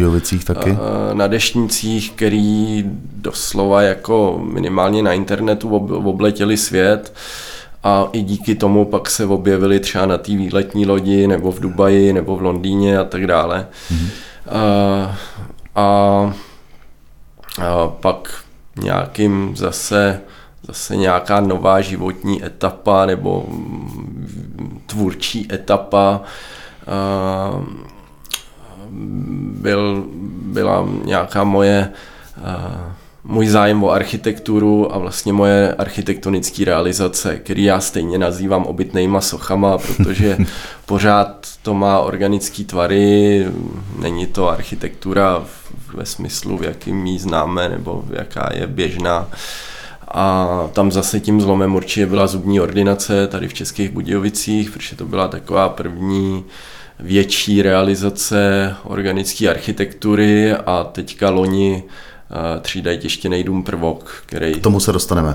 taky. 0.45 0.71
Eh, 0.71 1.15
na 1.15 1.27
deštnicích, 1.27 2.13
který 2.13 2.85
doslova 3.17 3.83
jako 3.83 4.41
minimálně 4.53 5.03
na 5.03 5.13
internetu 5.13 5.69
obletěli 6.05 6.57
svět 6.57 7.13
a 7.85 8.09
i 8.13 8.23
díky 8.23 8.55
tomu 8.55 8.85
pak 8.85 9.11
se 9.11 9.27
objevili 9.27 9.81
třeba 9.81 10.07
na 10.07 10.19
té 10.19 10.37
výletní 10.37 10.87
lodi 10.87 11.27
nebo 11.27 11.53
v 11.53 11.61
Dubaji 11.61 12.13
nebo 12.13 12.37
v 12.37 12.43
Londýně 12.43 12.99
a 12.99 13.05
tak 13.05 13.27
dále. 13.27 13.67
Mm-hmm. 13.93 14.09
A, 14.49 15.19
a 15.77 16.35
a 17.59 17.89
pak 17.89 18.45
nějakým 18.83 19.57
zase, 19.57 20.21
zase 20.67 20.97
nějaká 20.97 21.41
nová 21.41 21.81
životní 21.81 22.45
etapa 22.45 23.07
nebo 23.07 23.47
tvůrčí 24.87 25.49
etapa 25.53 26.21
byl, 29.53 30.05
byla 30.43 30.89
nějaká 31.05 31.45
moje 31.45 31.93
můj 33.25 33.47
zájem 33.47 33.85
o 33.85 33.91
architekturu 33.91 34.95
a 34.95 34.99
vlastně 34.99 35.33
moje 35.33 35.75
architektonické 35.75 36.65
realizace, 36.65 37.37
který 37.37 37.65
já 37.65 37.81
stejně 37.81 38.19
nazývám 38.19 38.65
obytnejma 38.65 39.21
sochama, 39.21 39.79
protože 39.79 40.39
pořád 40.87 41.47
to 41.63 41.75
má 41.75 42.01
organické 42.01 42.65
tvary, 42.65 43.47
není 43.99 44.27
to 44.27 44.49
architektura 44.49 45.45
ve 45.95 46.07
smyslu, 46.07 46.59
v 46.59 46.63
jakým 46.63 47.07
ji 47.07 47.19
známe, 47.19 47.69
nebo 47.69 48.05
jaká 48.13 48.51
je 48.55 48.67
běžná. 48.67 49.29
A 50.09 50.49
tam 50.73 50.93
zase 50.93 51.21
tím 51.21 51.41
zlomem 51.41 51.75
určitě 51.75 52.07
byla 52.07 52.27
zubní 52.27 52.61
ordinace 52.61 53.27
tady 53.27 53.49
v 53.49 53.55
Českých 53.55 53.91
Budějovicích, 53.91 54.71
protože 54.71 54.97
to 54.97 55.05
byla 55.05 55.29
taková 55.29 55.69
první 55.69 56.45
větší 56.99 57.63
realizace 57.63 58.75
organické 58.85 59.51
architektury 59.51 60.53
a 60.53 60.85
teďka 60.85 61.31
loni 61.31 61.83
třídají 62.61 62.99
těštěný 62.99 63.45
dům 63.45 63.63
prvok, 63.63 64.23
který... 64.27 64.55
K 64.55 64.63
tomu 64.63 64.81
se 64.81 64.93
dostaneme. 64.93 65.35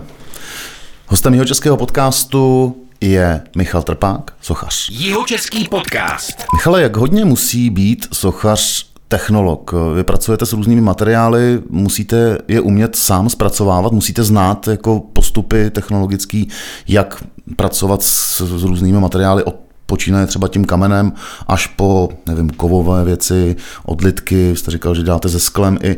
Hostem 1.08 1.34
jeho 1.34 1.46
českého 1.46 1.78
podcastu 1.78 2.76
je 3.02 3.42
Michal 3.56 3.84
Trpák, 3.84 4.32
sochař. 4.42 4.90
Jihočeský 4.90 5.68
podcast. 5.68 6.46
Michale, 6.54 6.82
jak 6.82 6.98
hodně 6.98 7.26
musí 7.26 7.70
být 7.70 8.08
sochař 8.14 8.86
technolog? 9.08 9.74
Vy 9.96 10.04
pracujete 10.04 10.46
s 10.46 10.54
různými 10.54 10.82
materiály, 10.82 11.62
musíte 11.70 12.38
je 12.48 12.62
umět 12.62 12.96
sám 12.96 13.30
zpracovávat, 13.30 13.92
musíte 13.92 14.24
znát 14.24 14.68
jako 14.68 15.00
postupy 15.00 15.70
technologický, 15.70 16.50
jak 16.88 17.24
pracovat 17.56 18.04
s, 18.04 18.42
s 18.42 18.64
různými 18.64 19.00
materiály 19.00 19.44
od 19.44 19.56
počínaje 19.86 20.28
třeba 20.28 20.48
tím 20.48 20.66
kamenem 20.66 21.14
až 21.48 21.68
po, 21.68 22.10
nevím, 22.28 22.50
kovové 22.50 23.04
věci, 23.04 23.56
odlitky, 23.86 24.56
jste 24.56 24.72
říkal, 24.72 24.96
že 24.96 25.04
děláte 25.04 25.30
ze 25.30 25.40
sklem 25.40 25.78
i. 25.84 25.98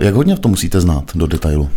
Jak 0.00 0.14
hodně 0.14 0.36
v 0.36 0.40
tom 0.40 0.50
musíte 0.50 0.80
znát 0.80 1.04
do 1.14 1.26
detailu? 1.26 1.68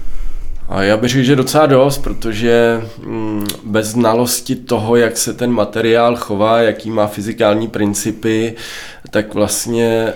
A 0.70 0.84
já 0.84 0.98
bych 0.98 1.12
řekl, 1.12 1.26
že 1.26 1.36
docela 1.36 1.66
dost, 1.66 1.98
protože 1.98 2.82
mm, 3.04 3.48
bez 3.64 3.88
znalosti 3.88 4.56
toho, 4.56 4.96
jak 4.96 5.18
se 5.18 5.34
ten 5.34 5.52
materiál 5.52 6.16
chová, 6.16 6.60
jaký 6.60 6.92
má 6.92 7.08
fyzikální 7.08 7.68
principy, 7.68 8.56
tak 9.10 9.34
vlastně 9.34 9.86
e, 9.86 10.14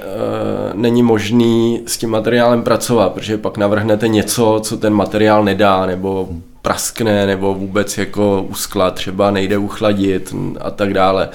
není 0.74 1.04
možný 1.04 1.84
s 1.86 1.98
tím 1.98 2.10
materiálem 2.10 2.64
pracovat, 2.64 3.14
protože 3.14 3.38
pak 3.38 3.58
navrhnete 3.58 4.08
něco, 4.08 4.60
co 4.64 4.78
ten 4.78 4.94
materiál 4.94 5.44
nedá, 5.44 5.86
nebo 5.86 6.30
praskne, 6.62 7.26
nebo 7.26 7.54
vůbec 7.54 7.98
jako 7.98 8.46
uskla 8.50 8.92
třeba 8.92 9.32
nejde 9.32 9.58
uchladit 9.58 10.36
a 10.62 10.72
tak 10.72 10.94
dále. 10.94 11.30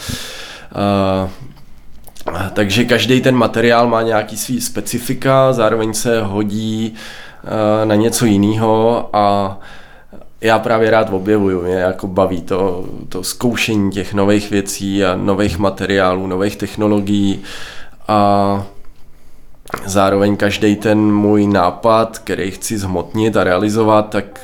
E, 0.74 1.28
takže 2.52 2.84
každý 2.84 3.20
ten 3.20 3.34
materiál 3.34 3.88
má 3.88 4.02
nějaký 4.02 4.36
svý 4.36 4.60
specifika, 4.60 5.52
zároveň 5.52 5.94
se 5.94 6.22
hodí 6.22 6.94
na 7.84 7.94
něco 7.94 8.26
jiného 8.26 9.08
a 9.12 9.58
já 10.40 10.58
právě 10.58 10.90
rád 10.90 11.12
objevuju, 11.12 11.62
mě 11.62 11.74
jako 11.74 12.06
baví 12.06 12.42
to, 12.42 12.84
to 13.08 13.24
zkoušení 13.24 13.90
těch 13.90 14.14
nových 14.14 14.50
věcí 14.50 15.04
a 15.04 15.16
nových 15.16 15.58
materiálů, 15.58 16.26
nových 16.26 16.56
technologií 16.56 17.42
a 18.08 18.62
zároveň 19.86 20.36
každý 20.36 20.76
ten 20.76 20.98
můj 20.98 21.46
nápad, 21.46 22.18
který 22.18 22.50
chci 22.50 22.78
zhmotnit 22.78 23.36
a 23.36 23.44
realizovat, 23.44 24.10
tak, 24.10 24.40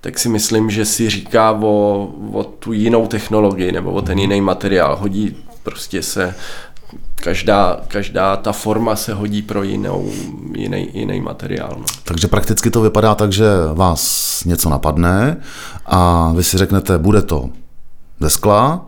tak 0.00 0.18
si 0.18 0.28
myslím, 0.28 0.70
že 0.70 0.84
si 0.84 1.10
říká 1.10 1.52
o, 1.52 2.08
o 2.32 2.44
tu 2.44 2.72
jinou 2.72 3.06
technologii 3.06 3.72
nebo 3.72 3.92
o 3.92 4.02
ten 4.02 4.18
jiný 4.18 4.40
materiál. 4.40 4.96
Hodí 4.96 5.36
prostě 5.62 6.02
se 6.02 6.34
každá, 7.20 7.80
každá 7.88 8.36
ta 8.36 8.52
forma 8.52 8.96
se 8.96 9.14
hodí 9.14 9.42
pro 9.42 9.62
jinou, 9.62 10.10
jiný, 10.56 10.90
jiný 10.92 11.20
materiál. 11.20 11.76
No. 11.78 11.84
Takže 12.04 12.28
prakticky 12.28 12.70
to 12.70 12.80
vypadá 12.80 13.14
tak, 13.14 13.32
že 13.32 13.46
vás 13.74 14.44
něco 14.44 14.68
napadne 14.68 15.36
a 15.86 16.32
vy 16.36 16.44
si 16.44 16.58
řeknete, 16.58 16.98
bude 16.98 17.22
to 17.22 17.50
ze 18.20 18.30
skla 18.30 18.86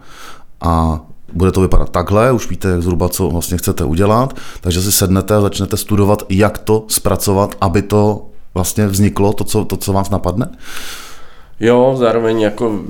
a 0.60 1.00
bude 1.32 1.52
to 1.52 1.60
vypadat 1.60 1.90
takhle, 1.90 2.32
už 2.32 2.50
víte 2.50 2.82
zhruba, 2.82 3.08
co 3.08 3.30
vlastně 3.30 3.58
chcete 3.58 3.84
udělat, 3.84 4.34
takže 4.60 4.82
si 4.82 4.92
sednete 4.92 5.36
a 5.36 5.40
začnete 5.40 5.76
studovat, 5.76 6.22
jak 6.28 6.58
to 6.58 6.84
zpracovat, 6.88 7.54
aby 7.60 7.82
to 7.82 8.26
vlastně 8.54 8.86
vzniklo, 8.86 9.32
to, 9.32 9.44
co, 9.44 9.64
to, 9.64 9.76
co 9.76 9.92
vás 9.92 10.10
napadne? 10.10 10.48
Jo, 11.60 11.94
zároveň 11.98 12.40
jako 12.40 12.80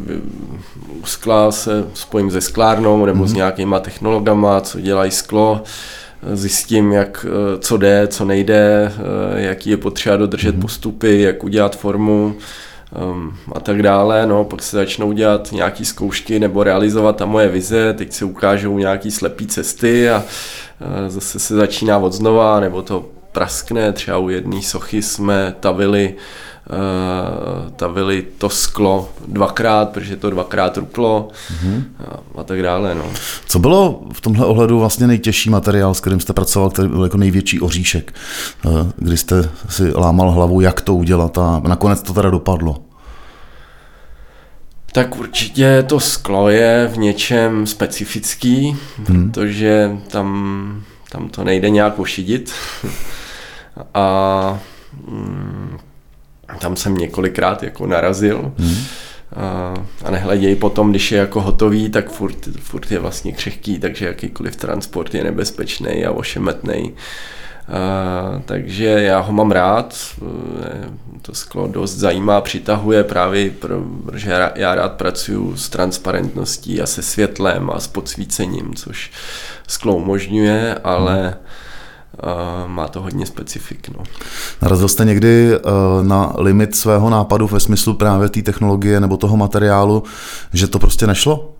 skla 1.05 1.53
se 1.53 1.85
spojím 1.95 2.31
se 2.31 2.41
sklárnou 2.41 3.07
nebo 3.07 3.25
mm-hmm. 3.25 3.27
s 3.27 3.31
mhm. 3.31 3.37
nějakýma 3.37 3.81
technologama, 3.81 4.61
co 4.61 4.81
dělají 4.81 5.11
sklo, 5.11 5.63
zjistím, 6.33 6.93
jak, 6.93 7.27
eh, 7.29 7.59
co 7.59 7.77
jde, 7.77 8.07
co 8.09 8.25
nejde, 8.25 8.93
eh, 9.37 9.41
jaký 9.41 9.71
je 9.71 9.77
potřeba 9.77 10.17
dodržet 10.17 10.57
mm-hmm. 10.57 10.61
postupy, 10.61 11.21
jak 11.21 11.45
udělat 11.45 11.77
formu 11.77 12.35
um, 13.13 13.37
a 13.53 13.61
tak 13.61 13.83
dále. 13.83 14.27
No, 14.27 14.45
pak 14.45 14.63
se 14.63 14.77
začnou 14.77 15.13
dělat 15.13 15.53
nějaké 15.53 15.85
zkoušky 15.85 16.39
nebo 16.39 16.63
realizovat 16.63 17.17
ta 17.17 17.27
moje 17.27 17.49
vize, 17.49 17.93
teď 17.93 18.13
se 18.13 18.25
ukážou 18.25 18.79
nějaké 18.79 19.11
slepé 19.11 19.47
cesty 19.47 20.11
a 20.11 20.25
zase 21.09 21.39
se 21.39 21.55
začíná 21.55 21.99
od 21.99 22.13
znova, 22.13 22.61
nebo 22.61 22.83
to 22.83 23.05
praskne, 23.33 23.93
třeba 23.93 24.19
u 24.19 24.29
jedné 24.29 24.63
sochy 24.63 25.03
jsme 25.03 25.55
tavili 25.61 26.15
uh, 26.15 26.21
tavili 27.77 28.27
to 28.39 28.49
sklo 28.51 29.09
dvakrát, 29.29 29.91
protože 29.91 30.17
to 30.17 30.31
dvakrát 30.31 30.77
ruplo 30.77 31.29
mm-hmm. 31.53 31.83
a, 32.09 32.41
a 32.41 32.45
tak 32.45 32.63
dále. 32.63 32.95
No. 32.95 33.05
Co 33.47 33.59
bylo 33.59 34.03
v 34.13 34.21
tomhle 34.21 34.47
ohledu 34.47 34.79
vlastně 34.79 35.07
nejtěžší 35.07 35.51
materiál, 35.51 35.95
s 35.95 36.01
kterým 36.01 36.21
jste 36.21 36.33
pracoval, 36.33 36.71
který 36.71 36.89
byl 36.89 37.05
jako 37.05 37.17
největší 37.17 37.61
oříšek, 37.61 38.15
uh, 38.65 38.73
kdy 38.97 39.17
jste 39.17 39.51
si 39.69 39.93
lámal 39.93 40.31
hlavu, 40.31 40.61
jak 40.61 40.81
to 40.81 40.95
udělat 40.95 41.39
a 41.39 41.63
nakonec 41.69 42.03
to 42.03 42.13
teda 42.13 42.31
dopadlo? 42.31 42.77
Tak 44.93 45.19
určitě 45.19 45.85
to 45.89 46.01
sklo 46.01 46.49
je 46.49 46.91
v 46.95 46.99
něčem 46.99 47.67
specifický, 47.67 48.77
hmm. 49.09 49.31
protože 49.31 49.91
tam, 50.09 50.83
tam 51.13 51.29
to 51.29 51.45
nejde 51.45 51.71
nějak 51.71 51.99
ošidit. 51.99 52.53
a 53.95 54.59
mm, 55.09 55.79
tam 56.59 56.77
jsem 56.77 56.95
několikrát 56.95 57.63
jako 57.63 57.87
narazil. 57.87 58.53
Hmm. 58.59 58.77
A, 59.37 59.75
a 60.05 60.11
nehleděj 60.11 60.57
potom, 60.57 60.91
když 60.91 61.13
je 61.13 61.19
jako 61.19 61.41
hotový, 61.41 61.91
tak 61.91 62.11
furt, 62.11 62.49
furt 62.61 62.91
je 62.91 62.99
vlastně 62.99 63.33
křehký, 63.33 63.79
takže 63.79 64.07
jakýkoliv 64.07 64.57
transport 64.57 65.15
je 65.15 65.25
nebezpečný 65.25 66.05
a 66.05 66.11
ošemetný. 66.11 66.93
A, 67.69 68.43
takže 68.45 68.87
já 68.87 69.21
ho 69.21 69.33
mám 69.33 69.51
rád, 69.51 69.95
e, 70.23 71.21
to 71.23 71.35
sklo 71.35 71.67
dost 71.67 71.95
zajímá, 71.95 72.41
přitahuje 72.41 73.05
právě, 73.05 73.51
protože 73.51 74.33
já 74.55 74.75
rád 74.75 74.93
pracuji 74.93 75.57
s 75.57 75.69
transparentností 75.69 76.81
a 76.81 76.87
se 76.87 77.03
světlem 77.03 77.71
a 77.71 77.81
s 77.81 77.87
podsvícením, 77.87 78.75
což 78.75 79.11
sklo 79.67 79.97
umožňuje, 79.97 80.75
ale 80.75 81.23
hmm 81.23 81.50
má 82.67 82.89
to 82.89 83.01
hodně 83.01 83.27
specifik. 83.27 83.89
No. 83.89 84.05
Narazil 84.63 84.89
jste 84.89 85.05
někdy 85.05 85.53
uh, 85.53 86.07
na 86.07 86.33
limit 86.39 86.77
svého 86.77 87.11
nápadu 87.11 87.47
ve 87.47 87.61
smyslu 87.61 87.95
právě 87.95 88.29
té 88.29 88.43
technologie 88.43 89.01
nebo 89.01 89.17
toho 89.17 89.37
materiálu, 89.37 90.03
že 90.53 90.67
to 90.67 90.79
prostě 90.79 91.07
nešlo? 91.07 91.53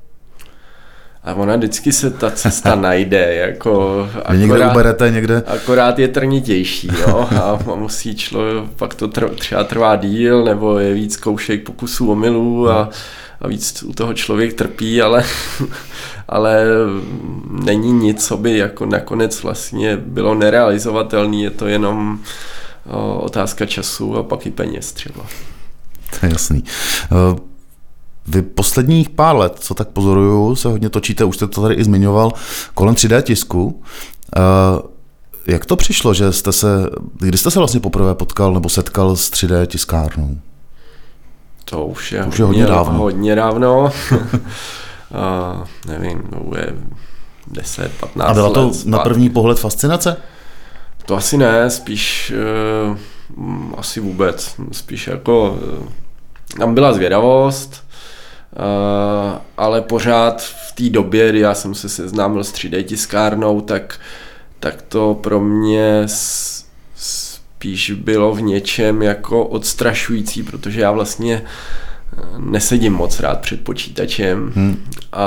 A 1.25 1.35
ona 1.35 1.57
vždycky 1.57 1.93
se 1.93 2.11
ta 2.11 2.31
cesta 2.31 2.75
najde, 2.81 3.35
jako 3.35 4.07
akorát, 4.25 4.37
někde 4.39 4.71
uberete 4.71 5.11
někde? 5.11 5.43
Akorát 5.47 5.99
je 5.99 6.09
trnitější, 6.09 6.89
jo, 7.01 7.29
a 7.43 7.59
musí 7.75 8.15
člověk, 8.15 8.65
pak 8.77 8.95
to 8.95 9.09
trv, 9.09 9.31
třeba 9.39 9.65
trvá 9.65 9.97
díl, 9.97 10.45
nebo 10.45 10.79
je 10.79 10.95
víc 10.95 11.17
koušek 11.17 11.65
pokusů 11.65 12.11
omylů 12.11 12.71
a, 12.71 12.89
a 13.41 13.49
víc 13.49 13.83
u 13.83 13.93
toho 13.93 14.15
člověk 14.15 14.55
trpí, 14.55 15.03
ale, 15.03 15.25
ale 16.29 16.65
není 17.51 17.93
nic, 17.93 18.27
co 18.27 18.37
by 18.37 18.59
jako 18.59 18.87
nakonec 18.87 19.43
vlastně 19.43 19.97
bylo 19.97 20.35
nerealizovatelné, 20.35 21.37
je 21.37 21.51
to 21.51 21.67
jenom 21.67 22.21
otázka 23.19 23.67
času 23.67 24.17
a 24.17 24.23
pak 24.23 24.47
i 24.47 24.51
peněz 24.51 24.93
třeba. 24.93 25.27
To 26.21 26.27
je 26.27 26.33
jasný. 26.33 26.65
Vy 28.27 28.43
posledních 28.43 29.11
pár 29.11 29.37
let, 29.37 29.57
co 29.61 29.75
tak 29.75 29.89
pozoruju, 29.89 30.57
se 30.57 30.69
hodně 30.69 30.91
točíte, 30.91 31.25
už 31.25 31.37
jste 31.37 31.47
to 31.47 31.63
tady 31.63 31.75
i 31.75 31.85
zmiňoval, 31.85 32.33
kolem 32.75 32.95
3D 32.95 33.23
tisku. 33.23 33.83
Jak 35.47 35.67
to 35.67 35.77
přišlo, 35.77 36.15
že 36.15 36.33
jste 36.33 36.53
se, 36.53 36.91
kdy 37.19 37.39
jste 37.39 37.51
se 37.51 37.59
vlastně 37.59 37.81
poprvé 37.81 38.15
potkal 38.15 38.55
nebo 38.55 38.69
setkal 38.69 39.17
s 39.17 39.31
3D 39.31 39.67
tiskárnou? 39.67 40.39
To 41.71 41.87
už 41.87 42.13
je, 42.13 42.25
už 42.25 42.39
je 42.39 42.45
hodně, 42.45 42.63
hodně 42.63 42.75
dávno. 42.77 42.99
Hodně 42.99 43.35
dávno. 43.35 43.93
uh, 44.13 45.67
nevím, 45.87 46.23
to 46.23 46.59
je 46.59 46.75
10, 47.47 47.93
15 48.01 48.31
A 48.31 48.35
byla 48.35 48.51
to 48.51 48.67
let 48.67 48.87
na 48.87 48.99
první 48.99 49.31
pohled 49.31 49.59
fascinace? 49.59 50.17
To 51.07 51.17
asi 51.17 51.37
ne, 51.37 51.71
spíš 51.71 52.33
uh, 53.37 53.79
asi 53.79 54.01
vůbec. 54.01 54.55
Spíš 54.73 55.07
jako 55.07 55.59
uh, 55.81 55.89
tam 56.59 56.75
byla 56.75 56.93
zvědavost, 56.93 57.85
uh, 58.53 59.39
ale 59.57 59.81
pořád 59.81 60.43
v 60.43 60.73
té 60.73 60.89
době, 60.91 61.29
kdy 61.29 61.41
já 61.41 61.55
jsem 61.55 61.75
se 61.75 61.89
seznámil 61.89 62.45
s 62.45 62.53
3D 62.53 62.85
tiskárnou, 62.85 63.61
tak, 63.61 64.01
tak 64.61 64.83
to 64.83 65.15
pro 65.15 65.41
mě 65.41 66.03
s, 66.07 66.65
spíš 67.61 67.91
bylo 67.91 68.35
v 68.35 68.43
něčem 68.43 69.03
jako 69.03 69.47
odstrašující, 69.47 70.43
protože 70.43 70.81
já 70.81 70.93
vlastně 70.93 71.43
eh, 71.45 72.21
nesedím 72.39 72.93
moc 72.93 73.21
rád 73.21 73.41
před 73.41 73.65
počítačem 73.65 74.53
hmm. 74.55 74.77
a, 75.13 75.25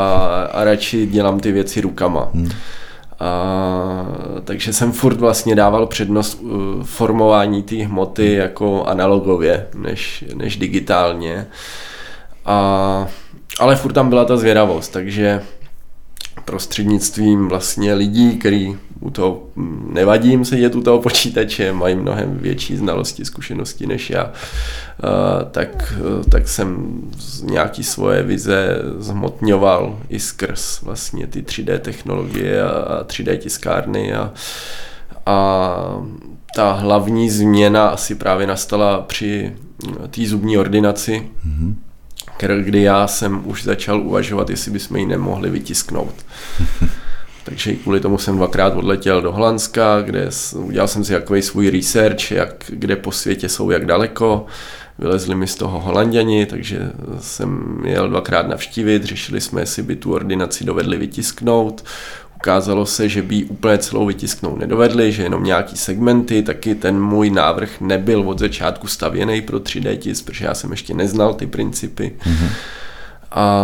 a 0.52 0.64
radši 0.64 1.06
dělám 1.06 1.40
ty 1.40 1.52
věci 1.52 1.82
rukama. 1.82 2.30
Hmm. 2.34 2.50
A, 3.20 4.06
takže 4.44 4.74
jsem 4.74 4.92
furt 4.92 5.20
vlastně 5.20 5.56
dával 5.56 5.88
přednost 5.88 6.42
uh, 6.42 6.84
formování 6.84 7.64
té 7.64 7.76
hmoty 7.76 8.28
hmm. 8.28 8.38
jako 8.38 8.84
analogově, 8.84 9.68
než, 9.76 10.24
než 10.36 10.58
digitálně. 10.58 11.48
A, 12.46 13.08
ale 13.60 13.76
furt 13.76 13.94
tam 13.94 14.10
byla 14.10 14.26
ta 14.26 14.38
zvědavost, 14.38 14.92
takže 14.92 15.42
prostřednictvím 16.46 17.48
vlastně 17.48 17.94
lidí, 17.94 18.38
který 18.38 18.78
u 19.04 19.10
toho 19.10 19.44
nevadím 19.88 20.46
sedět 20.46 20.76
u 20.76 20.82
toho 20.82 21.02
počítače, 21.02 21.74
mají 21.74 21.96
mnohem 21.96 22.38
větší 22.38 22.76
znalosti, 22.78 23.26
zkušenosti 23.26 23.88
než 23.88 24.10
já, 24.10 24.32
tak, 25.52 25.94
tak 26.30 26.48
jsem 26.48 27.02
nějaký 27.42 27.84
svoje 27.84 28.24
vize 28.24 28.78
zhmotňoval 28.98 30.00
i 30.10 30.20
skrz 30.20 30.82
vlastně 30.82 31.28
ty 31.28 31.42
3D 31.42 31.80
technologie 31.80 32.64
a 32.64 33.04
3D 33.04 33.38
tiskárny 33.38 34.14
a, 34.14 34.32
a 35.26 35.70
ta 36.56 36.72
hlavní 36.72 37.30
změna 37.30 37.88
asi 37.88 38.16
právě 38.16 38.48
nastala 38.48 39.02
při 39.02 39.54
té 40.10 40.26
zubní 40.26 40.58
ordinaci, 40.58 41.30
mm-hmm 41.48 41.76
kdy 42.62 42.82
já 42.82 43.08
jsem 43.08 43.42
už 43.46 43.64
začal 43.64 44.02
uvažovat, 44.02 44.50
jestli 44.50 44.72
bychom 44.72 44.98
ji 44.98 45.06
nemohli 45.06 45.50
vytisknout. 45.50 46.16
Takže 47.44 47.74
kvůli 47.74 48.00
tomu 48.00 48.18
jsem 48.18 48.38
dvakrát 48.38 48.76
odletěl 48.76 49.22
do 49.22 49.32
Holandska, 49.32 50.02
kde 50.02 50.30
udělal 50.56 50.88
jsem 50.88 51.04
si 51.04 51.14
takový 51.14 51.42
svůj 51.42 51.70
research, 51.70 52.32
jak, 52.32 52.64
kde 52.70 52.96
po 52.96 53.12
světě 53.12 53.50
jsou 53.50 53.70
jak 53.70 53.86
daleko. 53.86 54.46
Vylezli 55.00 55.36
mi 55.36 55.48
z 55.48 55.56
toho 55.56 55.80
holanděni, 55.80 56.46
takže 56.46 56.80
jsem 57.20 57.78
jel 57.86 58.10
dvakrát 58.10 58.48
navštívit, 58.48 59.04
řešili 59.04 59.42
jsme, 59.42 59.62
jestli 59.62 59.84
by 59.84 59.96
tu 59.96 60.14
ordinaci 60.14 60.64
dovedli 60.64 60.98
vytisknout. 60.98 61.84
Ukázalo 62.36 62.86
se, 62.86 63.10
že 63.10 63.22
by 63.22 63.44
úplně 63.44 63.78
celou 63.78 64.06
vytisknout 64.06 64.60
nedovedli, 64.60 65.12
že 65.12 65.24
jenom 65.24 65.44
nějaký 65.44 65.78
segmenty, 65.78 66.44
taky 66.44 66.76
ten 66.76 67.02
můj 67.02 67.30
návrh 67.30 67.82
nebyl 67.82 68.30
od 68.30 68.40
začátku 68.40 68.88
stavěný 68.88 69.42
pro 69.42 69.60
3D 69.60 69.98
tisk, 69.98 70.26
protože 70.26 70.46
já 70.46 70.54
jsem 70.54 70.72
ještě 70.72 70.94
neznal 70.94 71.34
ty 71.34 71.48
principy. 71.48 72.16
Mm-hmm. 72.20 72.50
A 73.32 73.64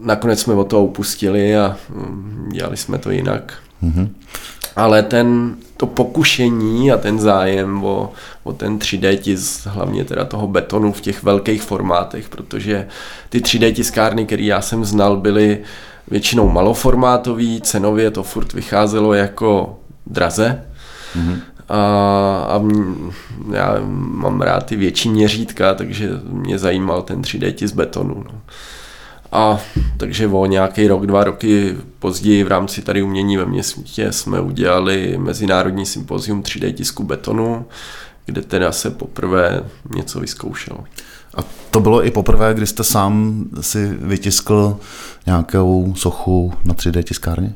nakonec 0.00 0.40
jsme 0.40 0.54
od 0.54 0.64
toho 0.64 0.84
upustili 0.84 1.56
a 1.56 1.76
mm, 1.88 2.48
dělali 2.52 2.76
jsme 2.76 2.98
to 2.98 3.10
jinak. 3.10 3.54
Mm-hmm. 3.82 4.08
Ale 4.76 5.02
ten, 5.02 5.56
to 5.76 5.86
pokušení 5.86 6.92
a 6.92 6.96
ten 6.96 7.18
zájem 7.18 7.84
o, 7.84 8.12
o 8.42 8.52
ten 8.52 8.78
3D 8.78 9.18
tisk, 9.18 9.66
hlavně 9.66 10.04
teda 10.04 10.24
toho 10.24 10.46
betonu 10.46 10.92
v 10.92 11.00
těch 11.00 11.22
velkých 11.22 11.62
formátech, 11.62 12.28
protože 12.28 12.86
ty 13.28 13.38
3D 13.38 13.72
tiskárny, 13.74 14.26
které 14.26 14.42
já 14.42 14.60
jsem 14.60 14.84
znal, 14.84 15.16
byly 15.16 15.58
většinou 16.08 16.48
maloformátový, 16.48 17.60
cenově 17.60 18.10
to 18.10 18.22
furt 18.22 18.52
vycházelo 18.52 19.14
jako 19.14 19.78
draze. 20.06 20.64
Mm-hmm. 21.16 21.38
A, 21.68 21.78
a 22.48 22.62
já 23.52 23.76
mám 23.94 24.40
rád 24.40 24.66
ty 24.66 24.76
větší 24.76 25.08
měřítka, 25.08 25.74
takže 25.74 26.10
mě 26.22 26.58
zajímal 26.58 27.02
ten 27.02 27.20
3D 27.20 27.52
tisk 27.52 27.74
betonu. 27.74 28.24
No. 28.24 28.40
A 29.32 29.60
takže 29.96 30.28
o 30.28 30.46
nějaký 30.46 30.88
rok, 30.88 31.06
dva 31.06 31.24
roky 31.24 31.76
později 31.98 32.44
v 32.44 32.48
rámci 32.48 32.82
tady 32.82 33.02
umění 33.02 33.36
ve 33.36 33.46
městě 33.46 34.12
jsme 34.12 34.40
udělali 34.40 35.18
mezinárodní 35.18 35.86
sympozium 35.86 36.42
3D 36.42 36.72
tisku 36.72 37.04
betonu, 37.04 37.66
kde 38.26 38.42
teda 38.42 38.72
se 38.72 38.90
poprvé 38.90 39.64
něco 39.94 40.20
vyzkoušelo. 40.20 40.84
A 41.34 41.40
to 41.70 41.80
bylo 41.80 42.06
i 42.06 42.10
poprvé, 42.10 42.54
kdy 42.54 42.66
jste 42.66 42.84
sám 42.84 43.44
si 43.60 43.86
vytiskl 43.86 44.78
nějakou 45.26 45.94
sochu 45.96 46.52
na 46.64 46.74
3D 46.74 47.02
tiskárně? 47.02 47.54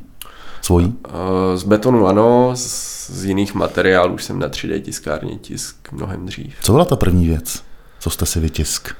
Svojí? 0.61 0.93
Z 1.55 1.63
betonu 1.63 2.07
ano, 2.07 2.51
z 2.55 3.25
jiných 3.25 3.53
materiálů 3.55 4.13
už 4.13 4.23
jsem 4.23 4.39
na 4.39 4.49
3D 4.49 4.81
tiskárně 4.81 5.35
tisk 5.35 5.91
mnohem 5.91 6.25
dřív. 6.25 6.53
Co 6.61 6.71
byla 6.71 6.85
ta 6.85 6.95
první 6.95 7.27
věc, 7.27 7.63
co 7.99 8.09
jste 8.09 8.25
si 8.25 8.39
vytisk? 8.39 8.95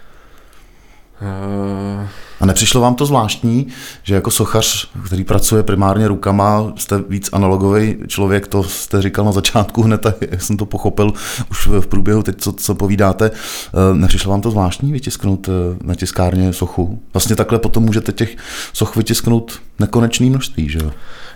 Uh... 1.22 2.08
A 2.42 2.46
nepřišlo 2.46 2.82
vám 2.82 2.96
to 2.96 3.06
zvláštní, 3.06 3.68
že 4.04 4.16
jako 4.16 4.32
sochař, 4.32 4.90
který 5.06 5.24
pracuje 5.24 5.64
primárně 5.64 6.08
rukama, 6.08 6.74
jste 6.76 7.04
víc 7.10 7.30
analogový 7.34 7.98
člověk, 8.08 8.48
to 8.48 8.64
jste 8.64 9.02
říkal 9.02 9.26
na 9.26 9.32
začátku 9.32 9.82
hned, 9.82 10.06
jak 10.32 10.42
jsem 10.42 10.58
to 10.58 10.66
pochopil 10.66 11.14
už 11.52 11.68
v 11.68 11.88
průběhu 11.88 12.24
teď, 12.24 12.36
co, 12.42 12.52
co 12.52 12.76
povídáte. 12.76 13.32
Eh, 13.32 13.94
nepřišlo 13.94 14.32
vám 14.32 14.42
to 14.42 14.52
zvláštní 14.52 14.92
vytisknout 14.92 15.50
eh, 15.50 15.78
na 15.84 15.96
tiskárně 15.96 16.54
sochu? 16.54 17.02
Vlastně 17.14 17.36
takhle 17.36 17.60
potom 17.60 17.84
můžete 17.84 18.12
těch 18.12 18.38
soch 18.74 18.96
vytisknout 18.96 19.60
nekonečný 19.80 20.30
množství, 20.30 20.70
že 20.70 20.80
jo? 20.84 20.92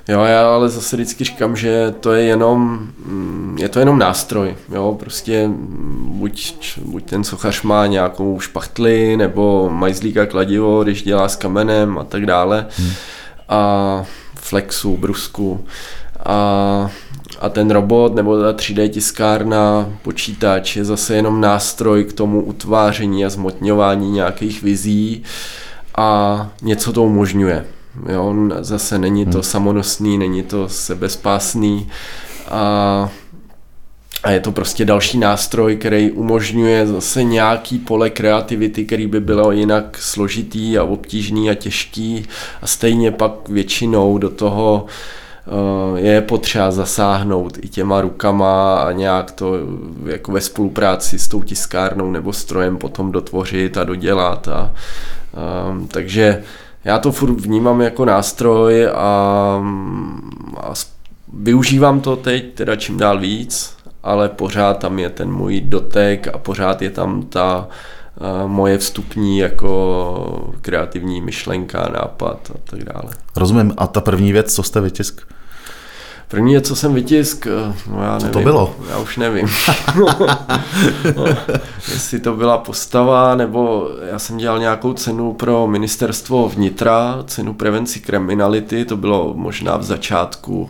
Jo, 0.09 0.23
já 0.23 0.53
ale 0.55 0.69
zase 0.69 0.95
vždycky 0.95 1.23
říkám, 1.23 1.55
že 1.55 1.93
to 1.99 2.13
je 2.13 2.23
jenom, 2.23 2.79
mm, 3.05 3.57
je 3.59 3.69
to 3.69 3.79
jenom 3.79 3.99
nástroj, 3.99 4.55
jo, 4.73 4.97
prostě 4.99 5.49
buď, 6.03 6.53
buď 6.85 7.03
ten 7.03 7.23
sochař 7.23 7.61
má 7.61 7.87
nějakou 7.87 8.39
špachtli, 8.39 9.17
nebo 9.17 9.69
majzlíka 9.73 10.25
kladivo, 10.25 10.83
když 10.83 11.03
dělá 11.03 11.29
s 11.29 11.35
kamenem 11.35 11.97
a 11.97 12.03
tak 12.03 12.25
dále, 12.25 12.67
hmm. 12.77 12.91
a 13.49 14.03
flexu, 14.35 14.97
brusku, 14.97 15.65
a, 16.25 16.91
a 17.39 17.49
ten 17.49 17.71
robot 17.71 18.15
nebo 18.15 18.41
ta 18.41 18.53
3D 18.53 18.89
tiskárna, 18.89 19.89
počítač 20.01 20.75
je 20.75 20.85
zase 20.85 21.15
jenom 21.15 21.41
nástroj 21.41 22.03
k 22.03 22.13
tomu 22.13 22.41
utváření 22.41 23.25
a 23.25 23.29
zmotňování 23.29 24.11
nějakých 24.11 24.61
vizí 24.63 25.23
a 25.97 26.49
něco 26.61 26.93
to 26.93 27.03
umožňuje. 27.03 27.65
Jo, 28.09 28.35
zase 28.59 28.99
není 28.99 29.25
to 29.25 29.37
hmm. 29.37 29.43
samonosný, 29.43 30.17
není 30.17 30.43
to 30.43 30.69
sebespásný 30.69 31.87
a, 32.47 33.09
a 34.23 34.31
je 34.31 34.39
to 34.39 34.51
prostě 34.51 34.85
další 34.85 35.17
nástroj, 35.17 35.75
který 35.75 36.11
umožňuje 36.11 36.87
zase 36.87 37.23
nějaký 37.23 37.79
pole 37.79 38.09
kreativity, 38.09 38.85
který 38.85 39.07
by 39.07 39.19
bylo 39.19 39.51
jinak 39.51 39.97
složitý 39.97 40.77
a 40.77 40.83
obtížný 40.83 41.49
a 41.49 41.53
těžký 41.53 42.25
a 42.61 42.67
stejně 42.67 43.11
pak 43.11 43.49
většinou 43.49 44.17
do 44.17 44.29
toho 44.29 44.85
uh, 45.45 45.97
je 45.99 46.21
potřeba 46.21 46.71
zasáhnout 46.71 47.57
i 47.61 47.69
těma 47.69 48.01
rukama 48.01 48.81
a 48.81 48.91
nějak 48.91 49.31
to 49.31 49.53
jako 50.05 50.31
ve 50.31 50.41
spolupráci 50.41 51.19
s 51.19 51.27
tou 51.27 51.43
tiskárnou 51.43 52.11
nebo 52.11 52.33
strojem 52.33 52.77
potom 52.77 53.11
dotvořit 53.11 53.77
a 53.77 53.83
dodělat. 53.83 54.47
A, 54.47 54.73
um, 55.69 55.87
takže 55.87 56.43
já 56.83 56.99
to 56.99 57.11
furt 57.11 57.41
vnímám 57.41 57.81
jako 57.81 58.05
nástroj 58.05 58.87
a, 58.87 59.63
a 60.57 60.73
využívám 61.33 62.01
to 62.01 62.15
teď 62.15 62.53
teda 62.53 62.75
čím 62.75 62.97
dál 62.97 63.19
víc, 63.19 63.77
ale 64.03 64.29
pořád 64.29 64.79
tam 64.79 64.99
je 64.99 65.09
ten 65.09 65.31
můj 65.31 65.61
dotek 65.61 66.27
a 66.27 66.37
pořád 66.37 66.81
je 66.81 66.89
tam 66.89 67.21
ta 67.21 67.67
uh, 67.67 68.49
moje 68.49 68.77
vstupní 68.77 69.37
jako 69.37 70.53
kreativní 70.61 71.21
myšlenka, 71.21 71.89
nápad 71.89 72.51
a 72.55 72.57
tak 72.63 72.83
dále. 72.83 73.13
Rozumím. 73.35 73.73
A 73.77 73.87
ta 73.87 74.01
první 74.01 74.31
věc, 74.33 74.55
co 74.55 74.63
jste 74.63 74.81
vytisk? 74.81 75.21
První 76.29 76.53
je, 76.53 76.61
co 76.61 76.75
jsem 76.75 76.93
vytisk, 76.93 77.47
eh, 77.47 77.73
no 77.91 78.03
já 78.03 78.19
co 78.19 78.25
nevím. 78.25 78.33
to 78.33 78.39
bylo? 78.39 78.75
Já 78.89 78.97
už 78.97 79.17
nevím. 79.17 79.47
Jestli 81.93 82.19
to 82.19 82.33
byla 82.33 82.57
postava, 82.57 83.35
nebo 83.35 83.89
já 84.09 84.19
jsem 84.19 84.37
dělal 84.37 84.59
nějakou 84.59 84.93
cenu 84.93 85.33
pro 85.33 85.67
ministerstvo 85.67 86.49
vnitra, 86.49 87.23
cenu 87.27 87.53
prevenci 87.53 87.99
kriminality, 87.99 88.85
to 88.85 88.97
bylo 88.97 89.33
možná 89.33 89.77
v 89.77 89.83
začátku 89.83 90.69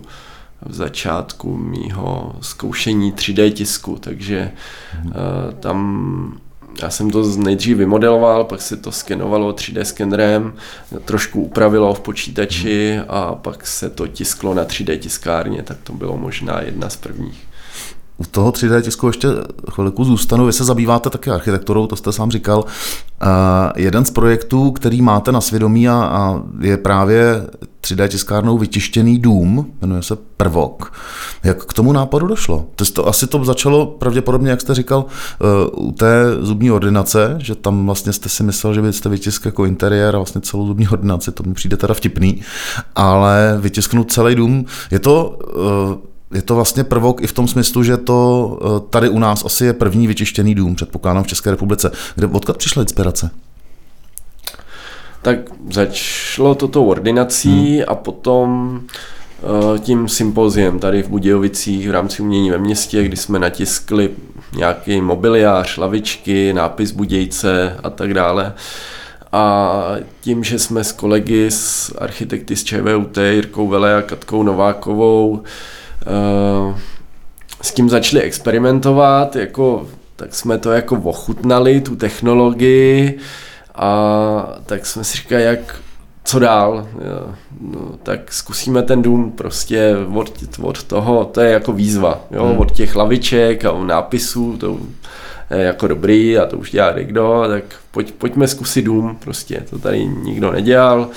v 0.65 0.73
začátku 0.73 1.57
mýho 1.57 2.35
zkoušení 2.41 3.13
3D 3.13 3.53
tisku, 3.53 3.97
takže 3.99 4.51
uh, 5.05 5.11
tam 5.59 6.37
já 6.81 6.89
jsem 6.89 7.09
to 7.09 7.23
nejdřív 7.37 7.77
vymodeloval, 7.77 8.43
pak 8.43 8.61
se 8.61 8.77
to 8.77 8.91
skenovalo 8.91 9.51
3D 9.51 9.81
skenerem, 9.81 10.53
trošku 11.05 11.41
upravilo 11.41 11.93
v 11.93 11.99
počítači 11.99 12.99
a 13.07 13.35
pak 13.35 13.67
se 13.67 13.89
to 13.89 14.07
tisklo 14.07 14.53
na 14.53 14.65
3D 14.65 14.99
tiskárně, 14.99 15.63
tak 15.63 15.77
to 15.83 15.93
bylo 15.93 16.17
možná 16.17 16.61
jedna 16.61 16.89
z 16.89 16.95
prvních. 16.95 17.48
U 18.19 18.23
toho 18.31 18.51
3D 18.51 18.81
tisku 18.81 19.07
ještě 19.07 19.27
chvilku 19.71 20.05
zůstanu. 20.05 20.45
Vy 20.45 20.53
se 20.53 20.63
zabýváte 20.63 21.09
také 21.09 21.31
architekturou, 21.31 21.87
to 21.87 21.95
jste 21.95 22.11
sám 22.11 22.31
říkal. 22.31 22.59
Uh, 22.59 23.27
jeden 23.75 24.05
z 24.05 24.11
projektů, 24.11 24.71
který 24.71 25.01
máte 25.01 25.31
na 25.31 25.41
svědomí 25.41 25.89
a, 25.89 25.93
a 25.93 26.41
je 26.59 26.77
právě 26.77 27.47
3D 27.83 28.07
tiskárnou 28.07 28.57
vytištěný 28.57 29.19
dům, 29.19 29.71
jmenuje 29.81 30.03
se 30.03 30.17
Prvok. 30.37 30.93
Jak 31.43 31.65
k 31.65 31.73
tomu 31.73 31.93
nápadu 31.93 32.27
došlo? 32.27 32.65
To, 32.75 32.85
to 32.85 33.07
asi 33.07 33.27
to 33.27 33.45
začalo 33.45 33.85
pravděpodobně, 33.85 34.49
jak 34.49 34.61
jste 34.61 34.75
říkal, 34.75 35.05
uh, 35.75 35.87
u 35.87 35.91
té 35.91 36.23
zubní 36.39 36.71
ordinace, 36.71 37.35
že 37.37 37.55
tam 37.55 37.85
vlastně 37.85 38.13
jste 38.13 38.29
si 38.29 38.43
myslel, 38.43 38.73
že 38.73 38.81
byste 38.81 39.09
vytiskl 39.09 39.47
jako 39.47 39.65
interiér 39.65 40.15
a 40.15 40.19
vlastně 40.19 40.41
celou 40.41 40.67
zubní 40.67 40.87
ordinaci, 40.91 41.31
to 41.31 41.43
mi 41.43 41.53
přijde 41.53 41.77
teda 41.77 41.93
vtipný, 41.93 42.41
ale 42.95 43.57
vytisknout 43.61 44.11
celý 44.11 44.35
dům, 44.35 44.65
je 44.91 44.99
to 44.99 45.39
uh, 45.55 46.08
je 46.33 46.41
to 46.41 46.55
vlastně 46.55 46.83
prvok 46.83 47.21
i 47.21 47.27
v 47.27 47.33
tom 47.33 47.47
smyslu, 47.47 47.83
že 47.83 47.97
to 47.97 48.59
eh, 48.61 48.89
tady 48.89 49.09
u 49.09 49.19
nás 49.19 49.45
asi 49.45 49.65
je 49.65 49.73
první 49.73 50.07
vyčištěný 50.07 50.55
dům, 50.55 50.75
předpokládám 50.75 51.23
v 51.23 51.27
České 51.27 51.51
republice. 51.51 51.91
Kde, 52.15 52.27
odkud 52.27 52.57
přišla 52.57 52.81
inspirace? 52.81 53.31
Tak 55.21 55.39
začalo 55.71 56.55
to 56.55 56.67
tou 56.67 56.85
ordinací 56.85 57.75
hmm. 57.75 57.85
a 57.87 57.95
potom 57.95 58.79
uh, 59.41 59.77
tím 59.77 60.07
sympoziem 60.07 60.79
tady 60.79 61.03
v 61.03 61.09
Budějovicích 61.09 61.87
v 61.89 61.91
rámci 61.91 62.21
umění 62.21 62.51
ve 62.51 62.57
městě, 62.57 63.03
kdy 63.03 63.17
jsme 63.17 63.39
natiskli 63.39 64.09
nějaký 64.55 65.01
mobiliář, 65.01 65.77
lavičky, 65.77 66.53
nápis 66.53 66.91
Budějce 66.91 67.75
a 67.83 67.89
tak 67.89 68.13
dále. 68.13 68.53
A 69.31 69.73
tím, 70.21 70.43
že 70.43 70.59
jsme 70.59 70.83
s 70.83 70.91
kolegy, 70.91 71.51
s 71.51 71.95
architekty 71.97 72.55
z 72.55 72.63
ČVUT, 72.63 73.17
Jirkou 73.17 73.67
Vele 73.67 73.95
a 73.95 74.01
Katkou 74.01 74.43
Novákovou, 74.43 75.41
eh, 75.43 75.78
s 77.61 77.71
tím 77.71 77.89
začali 77.89 78.21
experimentovat, 78.23 79.35
jako, 79.35 79.87
tak 80.15 80.35
jsme 80.35 80.57
to 80.57 80.71
jako 80.71 80.95
ochutnali, 80.95 81.81
tu 81.81 81.95
technologii, 81.95 83.19
a 83.75 84.59
tak 84.65 84.85
jsme 84.85 85.03
si 85.03 85.17
říkali, 85.17 85.43
jak 85.43 85.81
co 86.23 86.39
dál, 86.39 86.87
jo, 86.93 87.35
no, 87.61 87.97
tak 88.03 88.33
zkusíme 88.33 88.83
ten 88.83 89.01
dům 89.01 89.31
prostě 89.31 89.95
od, 90.13 90.43
od 90.61 90.83
toho, 90.83 91.25
to 91.25 91.41
je 91.41 91.51
jako 91.51 91.73
výzva, 91.73 92.21
jo, 92.31 92.45
hmm. 92.45 92.59
od 92.59 92.71
těch 92.71 92.95
laviček 92.95 93.65
a 93.65 93.83
nápisů, 93.83 94.57
to 94.57 94.77
je 95.51 95.63
jako 95.63 95.87
dobrý 95.87 96.37
a 96.37 96.45
to 96.45 96.57
už 96.57 96.71
dělá 96.71 96.91
někdo, 96.97 97.43
tak 97.47 97.63
pojď, 97.91 98.13
pojďme 98.13 98.47
zkusit 98.47 98.81
dům, 98.81 99.17
prostě 99.19 99.63
to 99.69 99.79
tady 99.79 100.05
nikdo 100.05 100.51
nedělal, 100.51 101.07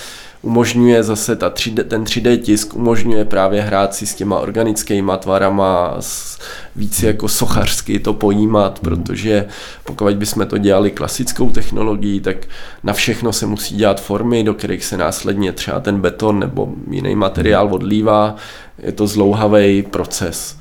umožňuje 0.42 1.02
zase 1.02 1.36
ta 1.36 1.50
3D, 1.50 1.84
ten 1.84 2.04
3D 2.04 2.38
tisk, 2.38 2.74
umožňuje 2.74 3.24
právě 3.24 3.62
hrát 3.62 3.94
si 3.94 4.06
s 4.06 4.14
těma 4.14 4.38
organickýma 4.38 5.16
tvarama, 5.16 5.96
s, 6.00 6.38
víc 6.76 7.02
jako 7.02 7.28
sochařsky 7.28 7.98
to 7.98 8.12
pojímat, 8.12 8.78
protože 8.78 9.46
pokud 9.84 10.16
bychom 10.16 10.46
to 10.46 10.58
dělali 10.58 10.90
klasickou 10.90 11.50
technologií, 11.50 12.20
tak 12.20 12.36
na 12.82 12.92
všechno 12.92 13.32
se 13.32 13.46
musí 13.46 13.76
dělat 13.76 14.00
formy, 14.00 14.44
do 14.44 14.54
kterých 14.54 14.84
se 14.84 14.96
následně 14.96 15.52
třeba 15.52 15.80
ten 15.80 16.00
beton 16.00 16.38
nebo 16.38 16.68
jiný 16.90 17.14
materiál 17.14 17.74
odlívá. 17.74 18.36
Je 18.78 18.92
to 18.92 19.06
zlouhavý 19.06 19.82
proces. 19.82 20.58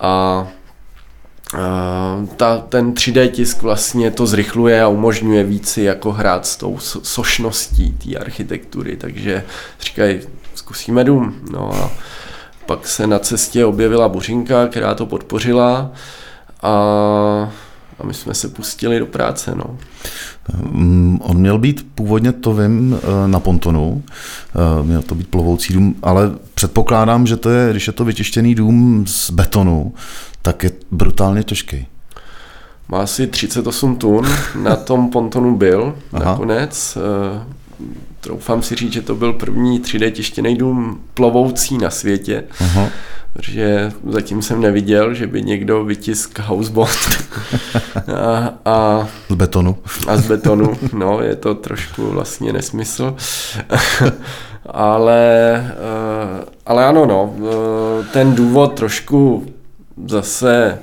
A 0.00 0.46
ta, 2.36 2.58
ten 2.58 2.92
3D 2.92 3.30
tisk 3.30 3.62
vlastně 3.62 4.10
to 4.10 4.26
zrychluje 4.26 4.82
a 4.82 4.88
umožňuje 4.88 5.44
víci 5.44 5.82
jako 5.82 6.12
hrát 6.12 6.46
s 6.46 6.56
tou 6.56 6.78
sošností 7.02 7.92
té 7.92 8.18
architektury, 8.18 8.96
takže 8.96 9.44
říkají, 9.80 10.20
zkusíme 10.54 11.04
dům. 11.04 11.34
No 11.50 11.74
a 11.74 11.90
pak 12.66 12.86
se 12.86 13.06
na 13.06 13.18
cestě 13.18 13.64
objevila 13.64 14.08
Buřinka, 14.08 14.68
která 14.68 14.94
to 14.94 15.06
podpořila 15.06 15.92
a, 16.62 16.72
a 17.98 18.06
my 18.06 18.14
jsme 18.14 18.34
se 18.34 18.48
pustili 18.48 18.98
do 18.98 19.06
práce. 19.06 19.52
No. 19.56 19.78
Mm, 20.62 21.18
on 21.22 21.36
měl 21.36 21.58
být 21.58 21.86
původně, 21.94 22.32
to 22.32 22.54
vím, 22.54 22.98
eh, 23.02 23.28
na 23.28 23.40
pontonu, 23.40 24.02
eh, 24.02 24.82
měl 24.82 25.02
to 25.02 25.14
být 25.14 25.28
plovoucí 25.28 25.72
dům, 25.72 25.94
ale 26.02 26.30
předpokládám, 26.54 27.26
že 27.26 27.36
to 27.36 27.50
je, 27.50 27.70
když 27.70 27.86
je 27.86 27.92
to 27.92 28.04
vyčištěný 28.04 28.54
dům 28.54 29.04
z 29.06 29.30
betonu, 29.30 29.94
tak 30.42 30.64
je 30.64 30.70
brutálně 30.90 31.42
těžký. 31.42 31.86
Má 32.88 33.02
asi 33.02 33.26
38 33.26 33.96
tun, 33.96 34.28
na 34.62 34.76
tom 34.76 35.10
pontonu 35.10 35.56
byl 35.56 35.94
Aha. 36.12 36.24
nakonec. 36.24 36.98
Eh, 37.00 37.44
troufám 38.20 38.62
si 38.62 38.74
říct, 38.74 38.92
že 38.92 39.02
to 39.02 39.14
byl 39.14 39.32
první 39.32 39.80
3D 39.80 40.10
tištěný 40.10 40.56
dům 40.56 41.00
plovoucí 41.14 41.78
na 41.78 41.90
světě. 41.90 42.44
Aha. 42.60 42.88
Protože 43.32 43.92
zatím 44.08 44.42
jsem 44.42 44.60
neviděl, 44.60 45.14
že 45.14 45.26
by 45.26 45.42
někdo 45.42 45.84
vytisk 45.84 46.38
houseboat. 46.38 46.96
a, 48.16 48.54
a, 48.64 49.08
z 49.28 49.34
betonu. 49.34 49.76
A 50.06 50.16
z 50.16 50.26
betonu, 50.26 50.78
no, 50.92 51.20
je 51.22 51.36
to 51.36 51.54
trošku 51.54 52.10
vlastně 52.10 52.52
nesmysl. 52.52 53.16
ale, 54.66 55.54
eh, 55.56 56.44
ale 56.66 56.86
ano, 56.86 57.06
no, 57.06 57.34
eh, 57.38 58.04
ten 58.12 58.34
důvod 58.34 58.74
trošku 58.74 59.46
zase 60.06 60.78